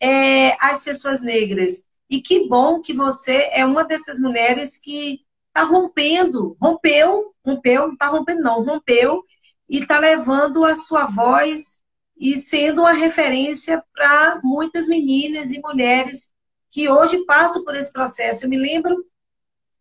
é, 0.00 0.56
as 0.60 0.84
pessoas 0.84 1.22
negras. 1.22 1.84
E 2.08 2.20
que 2.22 2.48
bom 2.48 2.80
que 2.80 2.94
você 2.94 3.50
é 3.52 3.64
uma 3.64 3.84
dessas 3.84 4.18
mulheres 4.18 4.78
que 4.78 5.20
está 5.48 5.62
rompendo, 5.62 6.56
rompeu, 6.60 7.34
rompeu, 7.44 7.86
não 7.86 7.92
está 7.92 8.06
rompendo, 8.06 8.42
não, 8.42 8.64
rompeu 8.64 9.24
e 9.68 9.80
está 9.80 9.98
levando 9.98 10.64
a 10.64 10.74
sua 10.74 11.04
voz 11.04 11.82
e 12.18 12.36
sendo 12.36 12.82
uma 12.82 12.92
referência 12.92 13.82
para 13.94 14.40
muitas 14.42 14.88
meninas 14.88 15.52
e 15.52 15.60
mulheres 15.60 16.32
que 16.70 16.88
hoje 16.88 17.24
passam 17.24 17.64
por 17.64 17.74
esse 17.74 17.92
processo. 17.92 18.44
Eu 18.44 18.50
me 18.50 18.56
lembro 18.56 19.04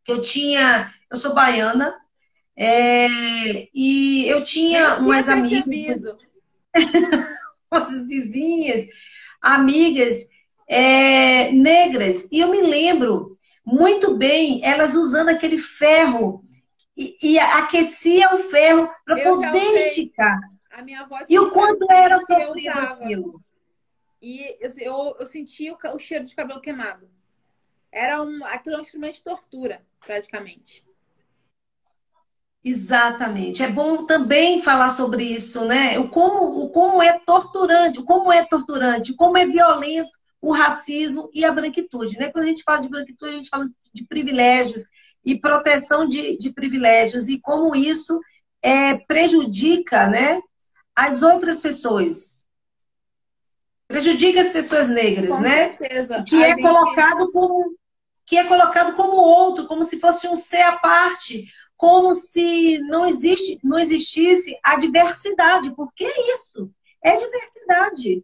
que 0.03 0.11
eu 0.11 0.21
tinha, 0.21 0.93
eu 1.11 1.17
sou 1.17 1.33
baiana, 1.33 1.95
é, 2.55 3.67
e 3.73 4.25
eu 4.27 4.43
tinha 4.43 4.79
eu 4.79 4.99
umas 4.99 5.29
amigas, 5.29 6.01
umas 7.71 8.07
vizinhas, 8.07 8.87
amigas 9.41 10.27
é, 10.67 11.51
negras, 11.51 12.27
e 12.31 12.39
eu 12.39 12.49
me 12.49 12.61
lembro 12.61 13.37
muito 13.65 14.15
bem 14.15 14.63
elas 14.63 14.95
usando 14.95 15.29
aquele 15.29 15.57
ferro 15.57 16.43
e, 16.95 17.17
e 17.21 17.39
aquecia 17.39 18.33
o 18.33 18.37
ferro 18.37 18.89
para 19.05 19.23
poder 19.23 19.75
esticar. 19.75 20.39
e 21.29 21.39
o 21.39 21.51
quanto 21.51 21.85
era 21.91 22.19
sofrido 22.19 22.69
aquilo. 22.69 23.41
E 24.21 24.57
eu, 24.59 24.71
eu, 24.79 25.15
eu 25.19 25.25
senti 25.27 25.69
o, 25.69 25.77
o, 25.93 25.99
cheiro 25.99 26.25
de 26.25 26.35
cabelo 26.35 26.59
queimado. 26.59 27.09
Era 27.91 28.21
um, 28.21 28.43
aquilo 28.45 28.75
é 28.75 28.79
um 28.79 28.81
instrumento 28.81 29.15
de 29.15 29.23
tortura, 29.23 29.85
praticamente. 30.05 30.85
Exatamente. 32.63 33.63
É 33.63 33.69
bom 33.69 34.05
também 34.05 34.61
falar 34.61 34.89
sobre 34.89 35.23
isso, 35.23 35.65
né? 35.65 35.97
O 35.99 36.09
como, 36.09 36.65
o 36.65 36.69
como 36.71 37.01
é 37.01 37.17
torturante, 37.19 37.99
o 37.99 38.03
como 38.03 38.31
é 38.31 38.43
torturante, 38.43 39.13
como 39.13 39.37
é 39.37 39.45
violento 39.45 40.16
o 40.47 40.53
racismo 40.53 41.29
e 41.33 41.43
a 41.43 41.51
branquitude, 41.51 42.17
né? 42.17 42.29
Quando 42.29 42.45
a 42.45 42.47
gente 42.47 42.63
fala 42.63 42.79
de 42.79 42.87
branquitude, 42.87 43.33
a 43.33 43.37
gente 43.37 43.49
fala 43.49 43.67
de 43.93 44.05
privilégios 44.05 44.83
e 45.25 45.37
proteção 45.37 46.07
de, 46.07 46.37
de 46.37 46.53
privilégios 46.53 47.27
e 47.27 47.37
como 47.37 47.75
isso 47.75 48.17
é, 48.61 48.97
prejudica, 48.97 50.07
né? 50.07 50.39
As 50.95 51.21
outras 51.21 51.59
pessoas, 51.59 52.45
prejudica 53.89 54.39
as 54.39 54.53
pessoas 54.53 54.87
negras, 54.87 55.35
Com 55.35 55.41
né? 55.41 55.75
Certeza. 55.77 56.23
Que 56.23 56.41
é 56.41 56.55
colocado 56.61 57.29
como 57.33 57.75
que 58.25 58.37
é 58.37 58.45
colocado 58.45 58.95
como 58.95 59.15
outro, 59.15 59.67
como 59.67 59.83
se 59.83 59.99
fosse 59.99 60.27
um 60.27 60.35
ser 60.35 60.61
à 60.61 60.77
parte, 60.77 61.45
como 61.77 62.13
se 62.13 62.77
não 62.79 63.05
existe, 63.05 63.57
não 63.63 63.79
existisse 63.79 64.57
a 64.63 64.77
diversidade. 64.77 65.73
Por 65.75 65.93
que 65.93 66.05
isso? 66.05 66.69
É 67.01 67.15
diversidade. 67.15 68.23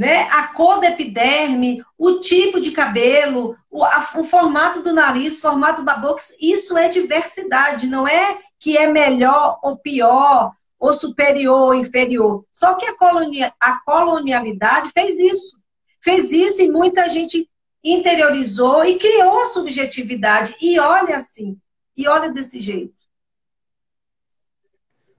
Né? 0.00 0.22
A 0.30 0.44
cor 0.44 0.80
da 0.80 0.88
epiderme, 0.88 1.84
o 1.98 2.20
tipo 2.20 2.58
de 2.58 2.70
cabelo, 2.70 3.54
o, 3.70 3.84
a, 3.84 3.98
o 4.16 4.24
formato 4.24 4.80
do 4.80 4.94
nariz, 4.94 5.36
o 5.36 5.42
formato 5.42 5.82
da 5.82 5.94
boca, 5.94 6.22
isso 6.40 6.78
é 6.78 6.88
diversidade, 6.88 7.86
não 7.86 8.08
é 8.08 8.38
que 8.58 8.78
é 8.78 8.90
melhor 8.90 9.58
ou 9.62 9.76
pior, 9.76 10.52
ou 10.78 10.94
superior 10.94 11.66
ou 11.66 11.74
inferior. 11.74 12.46
Só 12.50 12.76
que 12.76 12.86
a, 12.86 12.96
colonia, 12.96 13.52
a 13.60 13.78
colonialidade 13.84 14.90
fez 14.90 15.18
isso. 15.18 15.60
Fez 16.02 16.32
isso 16.32 16.62
e 16.62 16.70
muita 16.70 17.06
gente 17.06 17.46
interiorizou 17.84 18.82
e 18.86 18.98
criou 18.98 19.42
a 19.42 19.46
subjetividade. 19.46 20.56
E 20.62 20.80
olha 20.80 21.16
assim, 21.16 21.58
e 21.94 22.08
olha 22.08 22.32
desse 22.32 22.58
jeito. 22.58 22.94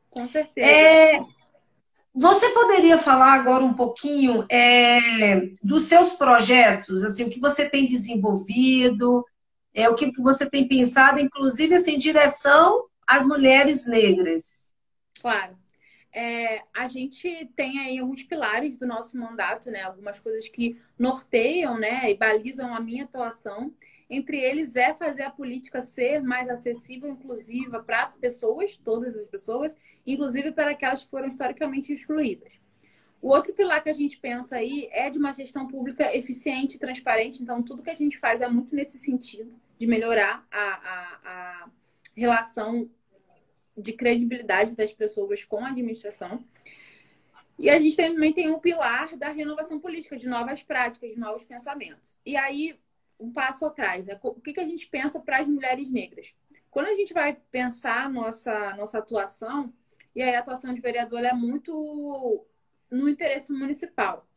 Com 0.09 0.27
certeza. 0.27 0.67
É, 0.67 1.21
você 2.13 2.49
poderia 2.49 2.97
falar 2.97 3.33
agora 3.33 3.63
um 3.63 3.73
pouquinho 3.73 4.45
é, 4.49 5.51
dos 5.63 5.85
seus 5.85 6.13
projetos, 6.13 7.03
assim, 7.03 7.23
o 7.23 7.29
que 7.29 7.39
você 7.39 7.69
tem 7.69 7.87
desenvolvido, 7.87 9.25
é, 9.73 9.87
o 9.89 9.95
que 9.95 10.11
você 10.21 10.49
tem 10.49 10.67
pensado, 10.67 11.19
inclusive 11.19 11.75
assim, 11.75 11.95
em 11.95 11.99
direção 11.99 12.85
às 13.07 13.25
mulheres 13.25 13.85
negras? 13.85 14.73
Claro. 15.21 15.57
É, 16.13 16.61
a 16.75 16.89
gente 16.89 17.49
tem 17.55 17.79
aí 17.79 17.97
alguns 17.97 18.23
pilares 18.23 18.77
do 18.77 18.85
nosso 18.85 19.17
mandato, 19.17 19.71
né? 19.71 19.83
Algumas 19.83 20.19
coisas 20.19 20.47
que 20.49 20.77
norteiam, 20.99 21.79
né? 21.79 22.11
E 22.11 22.17
balizam 22.17 22.75
a 22.75 22.81
minha 22.81 23.05
atuação. 23.05 23.73
Entre 24.13 24.37
eles 24.37 24.75
é 24.75 24.93
fazer 24.93 25.23
a 25.23 25.31
política 25.31 25.81
ser 25.81 26.21
mais 26.21 26.49
acessível, 26.49 27.09
inclusiva 27.09 27.81
para 27.81 28.07
pessoas, 28.07 28.75
todas 28.75 29.15
as 29.15 29.25
pessoas, 29.25 29.77
inclusive 30.05 30.51
para 30.51 30.71
aquelas 30.71 31.05
que 31.05 31.09
foram 31.09 31.29
historicamente 31.29 31.93
excluídas. 31.93 32.59
O 33.21 33.29
outro 33.29 33.53
pilar 33.53 33.81
que 33.81 33.89
a 33.89 33.93
gente 33.93 34.17
pensa 34.17 34.57
aí 34.57 34.89
é 34.91 35.09
de 35.09 35.17
uma 35.17 35.31
gestão 35.31 35.65
pública 35.65 36.13
eficiente 36.13 36.75
e 36.75 36.79
transparente. 36.79 37.41
Então, 37.41 37.63
tudo 37.63 37.81
que 37.81 37.89
a 37.89 37.95
gente 37.95 38.17
faz 38.17 38.41
é 38.41 38.49
muito 38.49 38.75
nesse 38.75 38.97
sentido, 38.97 39.55
de 39.79 39.87
melhorar 39.87 40.45
a, 40.51 40.59
a, 40.59 41.19
a 41.23 41.69
relação 42.13 42.89
de 43.77 43.93
credibilidade 43.93 44.75
das 44.75 44.91
pessoas 44.91 45.45
com 45.45 45.63
a 45.63 45.69
administração. 45.69 46.43
E 47.57 47.69
a 47.69 47.79
gente 47.79 47.95
também 47.95 48.33
tem 48.33 48.49
um 48.49 48.59
pilar 48.59 49.15
da 49.15 49.29
renovação 49.29 49.79
política, 49.79 50.17
de 50.17 50.27
novas 50.27 50.61
práticas, 50.61 51.11
de 51.11 51.17
novos 51.17 51.45
pensamentos. 51.45 52.19
E 52.25 52.35
aí, 52.35 52.77
um 53.21 53.31
passo 53.31 53.65
atrás, 53.65 54.07
né? 54.07 54.19
o 54.21 54.33
que, 54.33 54.53
que 54.53 54.59
a 54.59 54.65
gente 54.65 54.87
pensa 54.87 55.19
para 55.19 55.39
as 55.39 55.47
mulheres 55.47 55.91
negras? 55.91 56.33
Quando 56.69 56.87
a 56.87 56.95
gente 56.95 57.13
vai 57.13 57.37
pensar 57.51 58.09
nossa, 58.09 58.75
nossa 58.75 58.97
atuação, 58.97 59.73
e 60.15 60.21
aí 60.21 60.35
a 60.35 60.39
atuação 60.39 60.73
de 60.73 60.81
vereador 60.81 61.23
é 61.23 61.33
muito 61.33 62.45
no 62.89 63.07
interesse 63.07 63.51
municipal. 63.53 64.27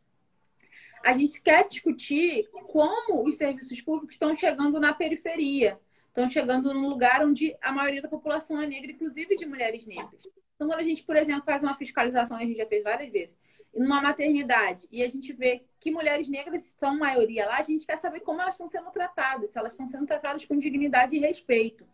A 1.05 1.17
gente 1.17 1.41
quer 1.43 1.69
discutir 1.69 2.49
como 2.51 3.23
os 3.23 3.37
serviços 3.37 3.81
públicos 3.81 4.15
estão 4.15 4.35
chegando 4.35 4.81
na 4.81 4.93
periferia, 4.93 5.79
estão 6.09 6.29
chegando 6.29 6.73
num 6.73 6.89
lugar 6.89 7.25
onde 7.25 7.57
a 7.61 7.73
maioria 7.73 8.01
da 8.01 8.09
população 8.09 8.61
é 8.61 8.67
negra, 8.67 8.93
inclusive 8.93 9.37
de 9.37 9.47
mulheres 9.47 9.87
negras. 9.87 10.27
Então, 10.55 10.69
quando 10.69 10.81
a 10.81 10.83
gente, 10.83 11.03
por 11.03 11.17
exemplo, 11.17 11.45
faz 11.45 11.63
uma 11.63 11.75
fiscalização, 11.75 12.37
a 12.37 12.41
gente 12.41 12.57
já 12.57 12.67
fez 12.67 12.83
várias 12.83 13.13
vezes, 13.13 13.37
numa 13.77 14.01
maternidade, 14.01 14.87
e 14.91 15.03
a 15.03 15.09
gente 15.09 15.33
vê 15.33 15.65
que 15.81 15.91
mulheres 15.91 16.29
negras 16.29 16.75
são 16.79 16.99
maioria 16.99 17.47
lá, 17.47 17.59
a 17.59 17.63
gente 17.63 17.87
quer 17.87 17.97
saber 17.97 18.21
como 18.21 18.41
elas 18.41 18.55
estão 18.55 18.69
sendo 18.69 18.91
tratadas, 18.91 19.51
se 19.51 19.59
elas 19.59 19.73
estão 19.73 19.89
sendo 19.89 20.07
tratadas 20.07 20.45
com 20.47 20.59
dignidade 20.59 21.17
e 21.17 21.19
respeito. 21.19 21.87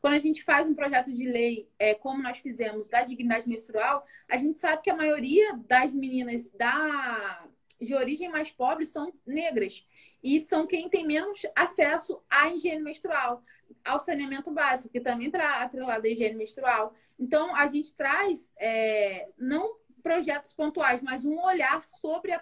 Quando 0.00 0.14
a 0.14 0.20
gente 0.20 0.44
faz 0.44 0.66
um 0.68 0.74
projeto 0.74 1.12
de 1.12 1.26
lei, 1.26 1.68
é, 1.78 1.94
como 1.94 2.22
nós 2.22 2.38
fizemos, 2.38 2.88
da 2.88 3.02
dignidade 3.02 3.48
menstrual, 3.48 4.04
a 4.28 4.36
gente 4.36 4.58
sabe 4.58 4.82
que 4.82 4.90
a 4.90 4.96
maioria 4.96 5.56
das 5.66 5.92
meninas 5.92 6.48
da 6.50 7.46
de 7.80 7.94
origem 7.94 8.28
mais 8.28 8.50
pobre 8.50 8.84
são 8.86 9.12
negras 9.24 9.86
e 10.22 10.40
são 10.40 10.66
quem 10.66 10.88
tem 10.88 11.06
menos 11.06 11.46
acesso 11.54 12.20
à 12.28 12.48
higiene 12.48 12.82
menstrual 12.82 13.42
ao 13.84 14.00
saneamento 14.00 14.50
básico, 14.50 14.88
que 14.88 15.00
também 15.00 15.28
está 15.28 15.62
atrelado 15.62 16.06
à 16.06 16.10
higiene 16.10 16.34
menstrual. 16.34 16.92
Então, 17.18 17.54
a 17.54 17.68
gente 17.68 17.94
traz 17.94 18.52
é, 18.58 19.28
não 19.38 19.76
projetos 20.08 20.54
pontuais, 20.54 21.02
mas 21.02 21.26
um 21.26 21.38
olhar 21.38 21.86
sobre 21.86 22.32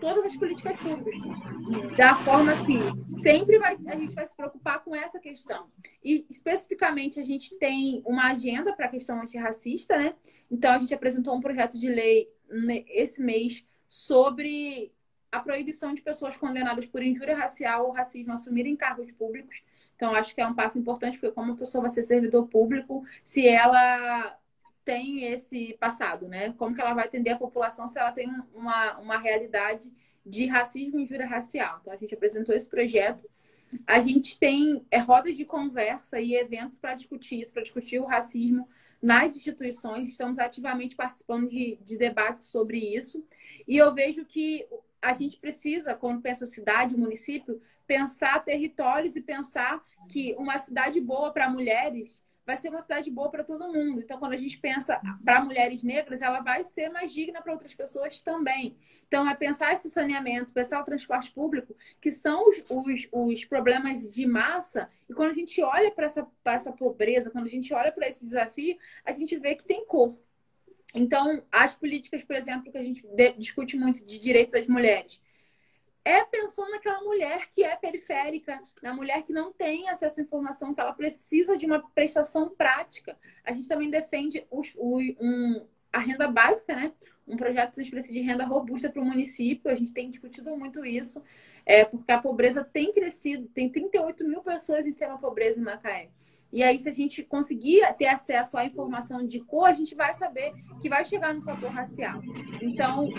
todas 0.00 0.24
as 0.24 0.36
políticas 0.36 0.78
públicas. 0.78 1.20
Da 1.96 2.14
forma 2.14 2.52
que 2.64 2.78
sempre 3.20 3.58
vai, 3.58 3.76
a 3.88 3.96
gente 3.96 4.14
vai 4.14 4.24
se 4.24 4.36
preocupar 4.36 4.84
com 4.84 4.94
essa 4.94 5.18
questão. 5.18 5.68
E, 6.02 6.24
especificamente, 6.30 7.18
a 7.18 7.24
gente 7.24 7.56
tem 7.56 8.04
uma 8.06 8.30
agenda 8.30 8.72
para 8.72 8.86
a 8.86 8.88
questão 8.88 9.20
antirracista, 9.20 9.98
né? 9.98 10.14
Então, 10.48 10.70
a 10.70 10.78
gente 10.78 10.94
apresentou 10.94 11.34
um 11.34 11.40
projeto 11.40 11.76
de 11.76 11.88
lei 11.88 12.32
esse 12.86 13.20
mês 13.20 13.66
sobre 13.88 14.92
a 15.32 15.40
proibição 15.40 15.92
de 15.92 16.00
pessoas 16.00 16.36
condenadas 16.36 16.86
por 16.86 17.02
injúria 17.02 17.36
racial 17.36 17.86
ou 17.86 17.92
racismo 17.92 18.32
assumirem 18.32 18.76
cargos 18.76 19.10
públicos. 19.10 19.60
Então, 19.96 20.14
acho 20.14 20.32
que 20.32 20.40
é 20.40 20.46
um 20.46 20.54
passo 20.54 20.78
importante, 20.78 21.18
porque 21.18 21.34
como 21.34 21.54
a 21.54 21.56
pessoa 21.56 21.82
vai 21.82 21.90
ser 21.90 22.04
servidor 22.04 22.46
público, 22.46 23.04
se 23.24 23.48
ela 23.48 24.38
tem 24.88 25.24
esse 25.24 25.76
passado, 25.78 26.26
né? 26.26 26.54
Como 26.56 26.74
que 26.74 26.80
ela 26.80 26.94
vai 26.94 27.04
atender 27.04 27.28
a 27.28 27.36
população 27.36 27.86
se 27.86 27.98
ela 27.98 28.10
tem 28.10 28.26
uma, 28.54 28.96
uma 28.96 29.18
realidade 29.18 29.92
de 30.24 30.46
racismo 30.46 30.98
e 30.98 31.02
injúria 31.02 31.26
racial? 31.26 31.76
Então, 31.82 31.92
a 31.92 31.96
gente 31.96 32.14
apresentou 32.14 32.54
esse 32.54 32.70
projeto. 32.70 33.28
A 33.86 34.00
gente 34.00 34.38
tem 34.38 34.82
é, 34.90 34.96
rodas 34.96 35.36
de 35.36 35.44
conversa 35.44 36.18
e 36.18 36.34
eventos 36.34 36.78
para 36.78 36.94
discutir 36.94 37.38
isso, 37.38 37.52
para 37.52 37.64
discutir 37.64 37.98
o 37.98 38.06
racismo 38.06 38.66
nas 39.02 39.36
instituições. 39.36 40.08
Estamos 40.08 40.38
ativamente 40.38 40.96
participando 40.96 41.50
de, 41.50 41.78
de 41.84 41.98
debates 41.98 42.46
sobre 42.46 42.78
isso. 42.78 43.22
E 43.66 43.76
eu 43.76 43.94
vejo 43.94 44.24
que 44.24 44.66
a 45.02 45.12
gente 45.12 45.36
precisa, 45.36 45.94
quando 45.94 46.22
pensa 46.22 46.46
cidade, 46.46 46.96
município, 46.96 47.60
pensar 47.86 48.42
territórios 48.42 49.16
e 49.16 49.20
pensar 49.20 49.84
que 50.08 50.34
uma 50.38 50.56
cidade 50.56 50.98
boa 50.98 51.30
para 51.30 51.50
mulheres 51.50 52.22
vai 52.48 52.56
ser 52.56 52.70
uma 52.70 52.80
cidade 52.80 53.10
boa 53.10 53.30
para 53.30 53.44
todo 53.44 53.70
mundo. 53.70 54.00
Então, 54.00 54.18
quando 54.18 54.32
a 54.32 54.38
gente 54.38 54.56
pensa 54.56 54.98
para 55.22 55.44
mulheres 55.44 55.82
negras, 55.82 56.22
ela 56.22 56.40
vai 56.40 56.64
ser 56.64 56.88
mais 56.88 57.12
digna 57.12 57.42
para 57.42 57.52
outras 57.52 57.74
pessoas 57.74 58.22
também. 58.22 58.74
Então, 59.06 59.28
é 59.28 59.34
pensar 59.34 59.74
esse 59.74 59.90
saneamento, 59.90 60.50
pensar 60.50 60.80
o 60.80 60.84
transporte 60.84 61.30
público, 61.30 61.76
que 62.00 62.10
são 62.10 62.48
os, 62.48 62.64
os, 62.70 63.06
os 63.12 63.44
problemas 63.44 64.14
de 64.14 64.26
massa. 64.26 64.88
E 65.10 65.12
quando 65.12 65.32
a 65.32 65.34
gente 65.34 65.60
olha 65.60 65.90
para 65.90 66.06
essa, 66.06 66.26
essa 66.46 66.72
pobreza, 66.72 67.30
quando 67.30 67.48
a 67.48 67.50
gente 67.50 67.74
olha 67.74 67.92
para 67.92 68.08
esse 68.08 68.24
desafio, 68.24 68.78
a 69.04 69.12
gente 69.12 69.36
vê 69.36 69.54
que 69.54 69.64
tem 69.64 69.84
cor. 69.84 70.18
Então, 70.94 71.42
as 71.52 71.74
políticas, 71.74 72.24
por 72.24 72.34
exemplo, 72.34 72.72
que 72.72 72.78
a 72.78 72.82
gente 72.82 73.06
discute 73.36 73.76
muito 73.76 74.02
de 74.06 74.18
direito 74.18 74.52
das 74.52 74.66
mulheres, 74.66 75.20
é 76.08 76.24
pensando 76.24 76.70
naquela 76.70 77.02
mulher 77.02 77.50
que 77.52 77.62
é 77.62 77.76
periférica, 77.76 78.58
na 78.82 78.94
mulher 78.94 79.22
que 79.24 79.32
não 79.32 79.52
tem 79.52 79.90
acesso 79.90 80.20
à 80.20 80.22
informação, 80.22 80.72
que 80.72 80.80
ela 80.80 80.94
precisa 80.94 81.54
de 81.58 81.66
uma 81.66 81.86
prestação 81.90 82.48
prática. 82.48 83.14
A 83.44 83.52
gente 83.52 83.68
também 83.68 83.90
defende 83.90 84.46
os, 84.50 84.72
o, 84.74 84.98
um, 85.20 85.66
a 85.92 85.98
renda 85.98 86.26
básica, 86.26 86.74
né? 86.74 86.94
Um 87.26 87.36
projeto 87.36 87.68
de 87.68 87.74
transferência 87.74 88.10
de 88.10 88.22
renda 88.22 88.46
robusta 88.46 88.88
para 88.88 89.02
o 89.02 89.04
município. 89.04 89.70
A 89.70 89.74
gente 89.74 89.92
tem 89.92 90.08
discutido 90.08 90.56
muito 90.56 90.82
isso, 90.82 91.22
é, 91.66 91.84
porque 91.84 92.10
a 92.10 92.18
pobreza 92.18 92.64
tem 92.64 92.90
crescido, 92.90 93.46
tem 93.48 93.68
38 93.68 94.26
mil 94.26 94.40
pessoas 94.40 94.86
em 94.86 94.88
extrema 94.88 95.18
pobreza 95.18 95.60
em 95.60 95.64
Macaé. 95.64 96.08
E 96.50 96.62
aí, 96.62 96.80
se 96.80 96.88
a 96.88 96.92
gente 96.92 97.22
conseguir 97.22 97.80
ter 97.98 98.06
acesso 98.06 98.56
à 98.56 98.64
informação 98.64 99.26
de 99.26 99.40
cor, 99.40 99.68
a 99.68 99.74
gente 99.74 99.94
vai 99.94 100.14
saber 100.14 100.52
que 100.80 100.88
vai 100.88 101.04
chegar 101.04 101.34
no 101.34 101.42
fator 101.42 101.70
racial. 101.70 102.22
Então, 102.62 103.10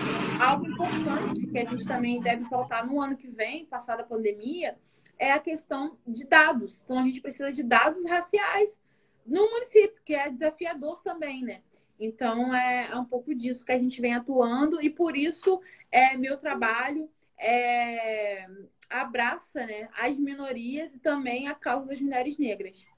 algo 0.41 0.67
importante 0.67 1.45
que 1.47 1.59
a 1.59 1.65
gente 1.65 1.85
também 1.85 2.19
deve 2.19 2.49
pautar 2.49 2.87
no 2.87 2.99
ano 2.99 3.15
que 3.15 3.29
vem, 3.29 3.65
passada 3.65 4.01
a 4.01 4.05
pandemia, 4.05 4.75
é 5.19 5.31
a 5.31 5.39
questão 5.39 5.97
de 6.07 6.25
dados. 6.25 6.81
Então, 6.83 6.97
a 6.97 7.03
gente 7.03 7.21
precisa 7.21 7.51
de 7.51 7.61
dados 7.61 8.03
raciais 8.09 8.79
no 9.25 9.47
município, 9.51 10.01
que 10.03 10.15
é 10.15 10.31
desafiador 10.31 11.01
também, 11.03 11.43
né? 11.43 11.61
Então, 11.99 12.55
é, 12.55 12.89
é 12.91 12.95
um 12.95 13.05
pouco 13.05 13.35
disso 13.35 13.63
que 13.63 13.71
a 13.71 13.77
gente 13.77 14.01
vem 14.01 14.15
atuando 14.15 14.81
e 14.81 14.89
por 14.89 15.15
isso 15.15 15.61
é 15.91 16.17
meu 16.17 16.37
trabalho 16.37 17.09
é, 17.37 18.47
abraça 18.89 19.65
né, 19.65 19.89
as 19.97 20.17
minorias 20.17 20.95
e 20.95 20.99
também 20.99 21.47
a 21.47 21.53
causa 21.53 21.85
das 21.85 21.99
mulheres 21.99 22.37
negras 22.37 22.88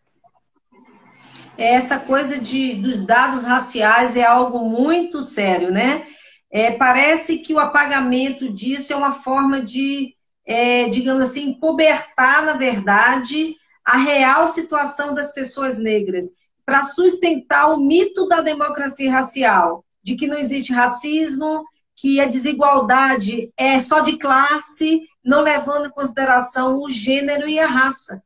essa 1.57 1.99
coisa 1.99 2.39
de, 2.39 2.75
dos 2.75 3.05
dados 3.05 3.43
raciais 3.43 4.15
é 4.15 4.23
algo 4.23 4.67
muito 4.67 5.21
sério, 5.21 5.71
né? 5.71 6.05
É, 6.49 6.71
parece 6.71 7.39
que 7.39 7.53
o 7.53 7.60
apagamento 7.60 8.51
disso 8.51 8.91
é 8.91 8.95
uma 8.95 9.13
forma 9.13 9.62
de, 9.62 10.15
é, 10.45 10.89
digamos 10.89 11.21
assim, 11.21 11.53
cobertar, 11.53 12.45
na 12.45 12.53
verdade, 12.53 13.55
a 13.86 13.97
real 13.97 14.47
situação 14.47 15.13
das 15.13 15.34
pessoas 15.34 15.77
negras, 15.77 16.31
para 16.65 16.84
sustentar 16.84 17.69
o 17.69 17.79
mito 17.79 18.27
da 18.27 18.41
democracia 18.41 19.12
racial, 19.12 19.86
de 20.03 20.15
que 20.15 20.27
não 20.27 20.38
existe 20.38 20.73
racismo, 20.73 21.63
que 21.95 22.19
a 22.19 22.25
desigualdade 22.25 23.51
é 23.55 23.79
só 23.79 23.99
de 23.99 24.17
classe, 24.17 25.01
não 25.23 25.41
levando 25.41 25.88
em 25.88 25.91
consideração 25.91 26.81
o 26.81 26.89
gênero 26.89 27.47
e 27.47 27.60
a 27.60 27.67
raça. 27.67 28.21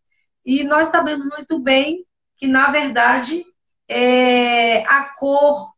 E 0.45 0.63
nós 0.63 0.87
sabemos 0.87 1.27
muito 1.29 1.59
bem 1.59 2.04
que, 2.37 2.47
na 2.47 2.71
verdade, 2.71 3.45
é, 3.87 4.83
a 4.85 5.03
cor 5.03 5.75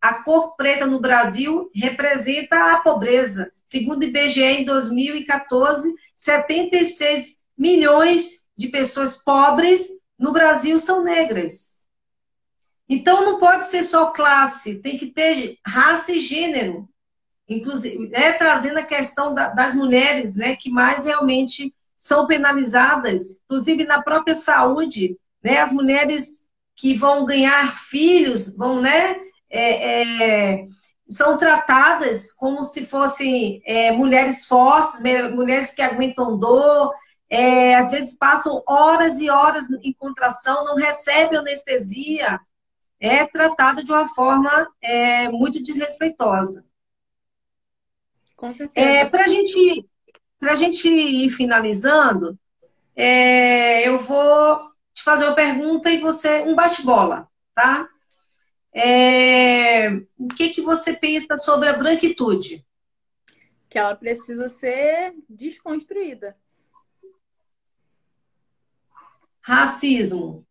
a 0.00 0.22
cor 0.22 0.54
preta 0.54 0.84
no 0.84 1.00
Brasil 1.00 1.70
representa 1.74 2.74
a 2.74 2.78
pobreza. 2.78 3.50
Segundo 3.64 4.02
o 4.02 4.04
IBGE, 4.04 4.42
em 4.42 4.62
2014, 4.62 5.94
76 6.14 7.38
milhões 7.56 8.46
de 8.54 8.68
pessoas 8.68 9.16
pobres 9.16 9.88
no 10.18 10.30
Brasil 10.30 10.78
são 10.78 11.02
negras. 11.02 11.86
Então, 12.86 13.24
não 13.24 13.40
pode 13.40 13.64
ser 13.64 13.82
só 13.82 14.10
classe, 14.10 14.82
tem 14.82 14.98
que 14.98 15.06
ter 15.06 15.58
raça 15.66 16.12
e 16.12 16.18
gênero. 16.18 16.86
Inclusive, 17.48 18.10
é, 18.12 18.32
trazendo 18.32 18.80
a 18.80 18.84
questão 18.84 19.32
da, 19.32 19.48
das 19.48 19.74
mulheres, 19.74 20.36
né, 20.36 20.54
que 20.54 20.68
mais 20.68 21.04
realmente 21.04 21.74
são 21.96 22.26
penalizadas, 22.26 23.40
inclusive 23.44 23.84
na 23.86 24.02
própria 24.02 24.34
saúde 24.34 25.16
né? 25.44 25.58
As 25.58 25.72
mulheres 25.72 26.42
que 26.74 26.94
vão 26.94 27.26
ganhar 27.26 27.78
filhos 27.78 28.56
vão, 28.56 28.80
né? 28.80 29.20
É, 29.50 30.02
é, 30.02 30.64
são 31.06 31.36
tratadas 31.36 32.32
como 32.32 32.64
se 32.64 32.86
fossem 32.86 33.62
é, 33.66 33.92
mulheres 33.92 34.46
fortes, 34.46 35.02
mulheres 35.32 35.72
que 35.72 35.82
aguentam 35.82 36.38
dor, 36.38 36.92
é, 37.28 37.74
às 37.76 37.90
vezes 37.90 38.16
passam 38.16 38.62
horas 38.66 39.20
e 39.20 39.28
horas 39.28 39.66
em 39.82 39.92
contração, 39.92 40.64
não 40.64 40.76
recebem 40.76 41.38
anestesia, 41.38 42.40
é 42.98 43.26
tratada 43.26 43.84
de 43.84 43.92
uma 43.92 44.08
forma 44.08 44.66
é, 44.80 45.28
muito 45.28 45.62
desrespeitosa. 45.62 46.64
Com 48.34 48.52
certeza. 48.54 48.88
É, 48.88 49.04
Para 49.04 49.28
gente, 49.28 49.86
a 50.40 50.54
gente 50.54 50.88
ir 50.88 51.30
finalizando, 51.30 52.38
eu 52.96 53.98
vou 54.00 54.73
te 54.94 55.02
fazer 55.02 55.24
uma 55.24 55.34
pergunta 55.34 55.90
e 55.90 55.98
você. 55.98 56.42
um 56.42 56.54
bate-bola, 56.54 57.28
tá? 57.52 57.88
É, 58.72 59.90
o 60.18 60.28
que, 60.28 60.50
que 60.50 60.62
você 60.62 60.94
pensa 60.94 61.36
sobre 61.36 61.68
a 61.68 61.76
branquitude? 61.76 62.64
Que 63.68 63.78
ela 63.78 63.94
precisa 63.96 64.48
ser 64.48 65.14
desconstruída. 65.28 66.36
Racismo. 69.42 70.46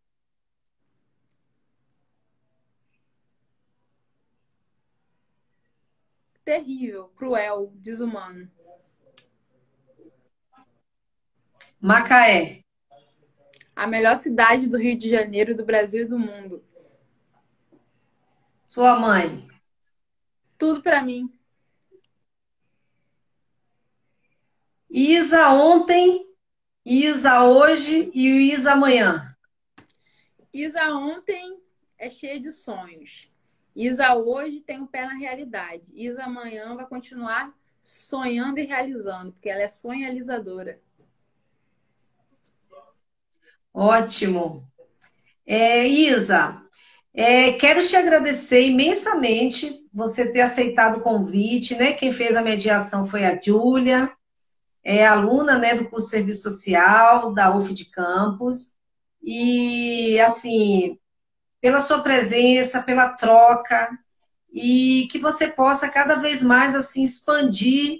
Terrível, 6.46 7.08
cruel, 7.16 7.72
desumano. 7.76 8.52
Macaé 11.80 12.63
a 13.76 13.88
melhor 13.88 14.16
cidade 14.16 14.68
do 14.68 14.78
Rio 14.78 14.98
de 14.98 15.10
Janeiro, 15.10 15.56
do 15.56 15.66
Brasil 15.66 16.04
e 16.04 16.08
do 16.08 16.20
mundo? 16.20 16.64
Sua 18.64 19.00
mãe. 19.00 19.48
Tudo 20.58 20.82
para 20.82 21.02
mim. 21.02 21.32
Isa 24.90 25.52
ontem, 25.52 26.28
Isa 26.86 27.44
hoje 27.44 28.12
e 28.14 28.54
Isa 28.54 28.74
amanhã. 28.74 29.36
Isa 30.54 30.94
ontem 30.94 31.60
é 31.98 32.10
cheia 32.10 32.40
de 32.40 32.52
sonhos. 32.52 33.28
Isa 33.76 34.14
hoje 34.16 34.62
tem 34.62 34.80
o 34.80 34.84
um 34.84 34.88
pé 34.88 35.06
na 35.06 35.16
realidade. 35.16 35.86
Isa 35.96 36.26
amanhã 36.26 36.76
vai 36.76 36.86
continuar 36.86 37.52
sonhando 37.82 38.60
e 38.60 38.66
realizando, 38.66 39.32
porque 39.32 39.50
ela 39.50 39.64
é 39.64 39.68
sonhalizadora. 39.68 40.80
Ótimo. 43.74 44.68
É, 45.46 45.88
Isa, 45.88 46.62
é, 47.14 47.54
quero 47.54 47.86
te 47.88 47.96
agradecer 47.96 48.68
imensamente 48.68 49.88
você 49.94 50.32
ter 50.32 50.42
aceitado 50.42 50.98
o 50.98 51.02
convite, 51.02 51.76
né? 51.76 51.94
Quem 51.94 52.14
fez 52.14 52.36
a 52.36 52.42
mediação 52.42 53.06
foi 53.08 53.26
a 53.26 53.40
Júlia, 53.40 54.12
é 54.84 55.06
aluna 55.06 55.58
né, 55.58 55.76
do 55.76 55.90
curso 55.90 56.08
de 56.08 56.12
Serviço 56.12 56.44
Social 56.44 57.34
da 57.34 57.56
UF 57.56 57.74
de 57.74 57.86
Campos. 57.86 58.74
E, 59.22 60.20
assim, 60.20 61.00
pela 61.62 61.80
sua 61.80 62.02
presença, 62.02 62.84
pela 62.84 63.14
troca, 63.14 63.90
e 64.52 65.08
que 65.12 65.18
você 65.18 65.48
possa 65.48 65.90
cada 65.90 66.16
vez 66.16 66.44
mais, 66.44 66.76
assim, 66.76 67.04
expandir 67.04 68.00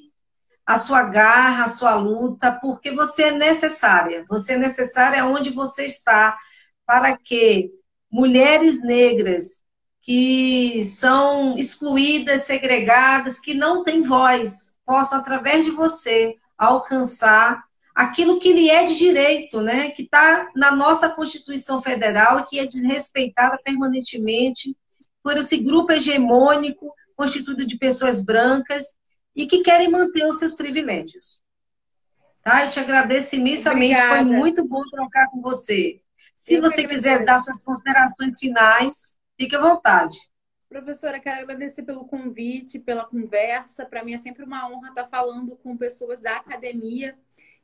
a 0.66 0.78
sua 0.78 1.04
garra, 1.04 1.64
a 1.64 1.68
sua 1.68 1.96
luta, 1.96 2.52
porque 2.52 2.92
você 2.92 3.24
é 3.24 3.32
necessária. 3.32 4.26
Você 4.30 4.54
é 4.54 4.58
necessária 4.58 5.26
onde 5.26 5.50
você 5.50 5.86
está 5.86 6.38
para 6.86 7.18
que 7.18 7.72
mulheres 8.10 8.84
negras 8.84 9.62
que 10.02 10.84
são 10.86 11.58
excluídas, 11.58 12.44
segregadas, 12.44 13.40
que 13.40 13.54
não 13.54 13.84
têm 13.84 14.02
voz, 14.02 14.78
possam, 14.86 15.20
através 15.20 15.64
de 15.64 15.72
você, 15.72 16.36
alcançar 16.58 17.64
aquilo 17.96 18.40
que 18.40 18.52
lhe 18.52 18.70
é 18.70 18.86
de 18.86 18.98
direito, 18.98 19.62
né? 19.62 19.92
que 19.92 20.04
está 20.04 20.50
na 20.56 20.76
nossa 20.76 21.10
Constituição 21.10 21.82
Federal 21.82 22.40
e 22.40 22.44
que 22.44 22.60
é 22.60 22.66
desrespeitada 22.66 23.58
permanentemente 23.64 24.76
por 25.22 25.38
esse 25.38 25.58
grupo 25.58 25.92
hegemônico 25.92 26.94
constituído 27.16 27.66
de 27.66 27.78
pessoas 27.78 28.22
brancas 28.22 28.96
e 29.36 29.48
que 29.48 29.62
querem 29.62 29.90
manter 29.90 30.26
os 30.26 30.40
seus 30.40 30.56
privilégios. 30.56 31.42
Tá? 32.44 32.66
Eu 32.66 32.70
te 32.70 32.80
agradeço 32.80 33.36
imensamente, 33.36 33.96
Obrigada. 33.96 34.24
foi 34.24 34.38
muito 34.38 34.68
bom 34.68 34.84
trocar 34.90 35.30
com 35.30 35.42
você. 35.42 36.02
Se 36.36 36.56
Eu 36.56 36.62
você 36.62 36.88
quiser 36.88 37.24
dar 37.24 37.40
suas 37.40 37.58
considerações 37.60 38.34
finais, 38.40 39.18
fique 39.38 39.56
à 39.56 39.62
vontade. 39.62 40.18
Professora, 40.68 41.20
quero 41.20 41.42
agradecer 41.42 41.84
pelo 41.84 42.06
convite, 42.06 42.80
pela 42.80 43.06
conversa. 43.06 43.86
Para 43.86 44.04
mim 44.04 44.14
é 44.14 44.18
sempre 44.18 44.44
uma 44.44 44.68
honra 44.68 44.90
estar 44.90 45.08
falando 45.08 45.56
com 45.58 45.78
pessoas 45.78 46.22
da 46.22 46.38
academia 46.38 47.16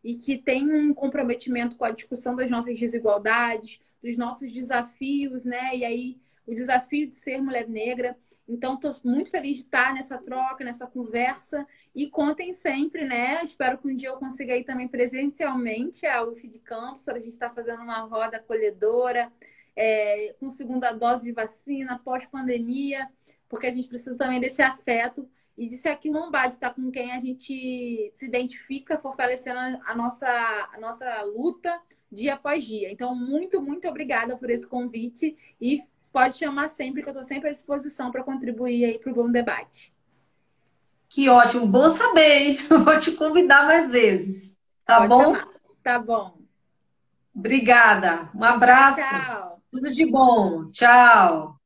e 0.03 0.15
que 0.15 0.38
têm 0.38 0.72
um 0.72 0.93
comprometimento 0.93 1.76
com 1.76 1.86
a 1.86 1.91
discussão 1.91 2.36
das 2.36 2.49
nossas 2.49 2.78
desigualdades, 2.78 3.82
dos 4.01 4.15
nossos 4.15 4.51
desafios, 4.51 5.43
né? 5.43 5.76
E 5.76 5.84
aí, 5.84 6.17
o 6.45 6.53
desafio 6.53 7.07
de 7.07 7.15
ser 7.15 7.41
mulher 7.41 7.67
negra. 7.67 8.15
Então, 8.49 8.73
estou 8.73 8.91
muito 9.03 9.29
feliz 9.29 9.57
de 9.57 9.63
estar 9.63 9.93
nessa 9.93 10.17
troca, 10.17 10.63
nessa 10.63 10.87
conversa. 10.87 11.67
E 11.93 12.09
contem 12.09 12.51
sempre, 12.51 13.05
né? 13.05 13.43
Espero 13.43 13.77
que 13.77 13.87
um 13.87 13.95
dia 13.95 14.09
eu 14.09 14.17
consiga 14.17 14.57
ir 14.57 14.63
também 14.63 14.87
presencialmente 14.87 16.07
à 16.07 16.23
UF 16.23 16.47
de 16.47 16.57
Campos, 16.57 17.03
para 17.03 17.17
a 17.17 17.19
gente 17.19 17.29
estar 17.29 17.53
fazendo 17.53 17.83
uma 17.83 17.99
roda 17.99 18.37
acolhedora, 18.37 19.31
é, 19.75 20.35
com 20.39 20.49
segunda 20.49 20.91
dose 20.91 21.25
de 21.25 21.31
vacina, 21.31 21.99
pós-pandemia, 21.99 23.07
porque 23.47 23.67
a 23.67 23.71
gente 23.71 23.87
precisa 23.87 24.17
também 24.17 24.39
desse 24.39 24.63
afeto 24.63 25.29
e 25.55 25.67
de 25.67 25.87
aquilo 25.87 26.15
não 26.15 26.31
bate, 26.31 26.55
estar 26.55 26.73
com 26.73 26.89
quem 26.89 27.11
a 27.11 27.19
gente 27.19 28.11
se 28.13 28.25
identifica, 28.25 28.97
fortalecendo 28.97 29.59
a 29.85 29.93
nossa, 29.93 30.27
a 30.27 30.79
nossa 30.79 31.21
luta 31.23 31.79
dia 32.11 32.33
após 32.33 32.65
dia. 32.65 32.91
Então, 32.91 33.13
muito, 33.13 33.61
muito 33.61 33.87
obrigada 33.87 34.35
por 34.37 34.49
esse 34.49 34.65
convite 34.65 35.37
e 35.61 35.83
pode 36.12 36.38
chamar 36.38 36.70
sempre, 36.70 37.01
que 37.01 37.10
eu 37.10 37.14
estou 37.14 37.26
sempre 37.26 37.49
à 37.49 37.51
disposição 37.51 38.12
para 38.12 38.24
contribuir 38.24 38.86
aí 38.86 38.99
para 38.99 39.12
o 39.12 39.16
bom 39.16 39.32
debate. 39.32 39.93
Que 41.07 41.28
ótimo, 41.30 41.66
bom 41.66 41.89
saber. 41.89 42.66
Vou 42.70 42.99
te 42.99 43.12
convidar 43.14 43.66
mais 43.66 43.91
vezes. 43.91 44.55
Tá 44.86 44.97
pode 44.97 45.10
bom? 45.10 45.24
Chamar. 45.24 45.47
Tá 45.84 45.99
bom. 45.99 46.38
Obrigada. 47.34 48.30
Um 48.36 48.43
abraço. 48.43 49.01
Tchau. 49.01 49.62
Tudo 49.72 49.91
de 49.91 50.05
bom. 50.05 50.68
Tchau. 50.68 51.59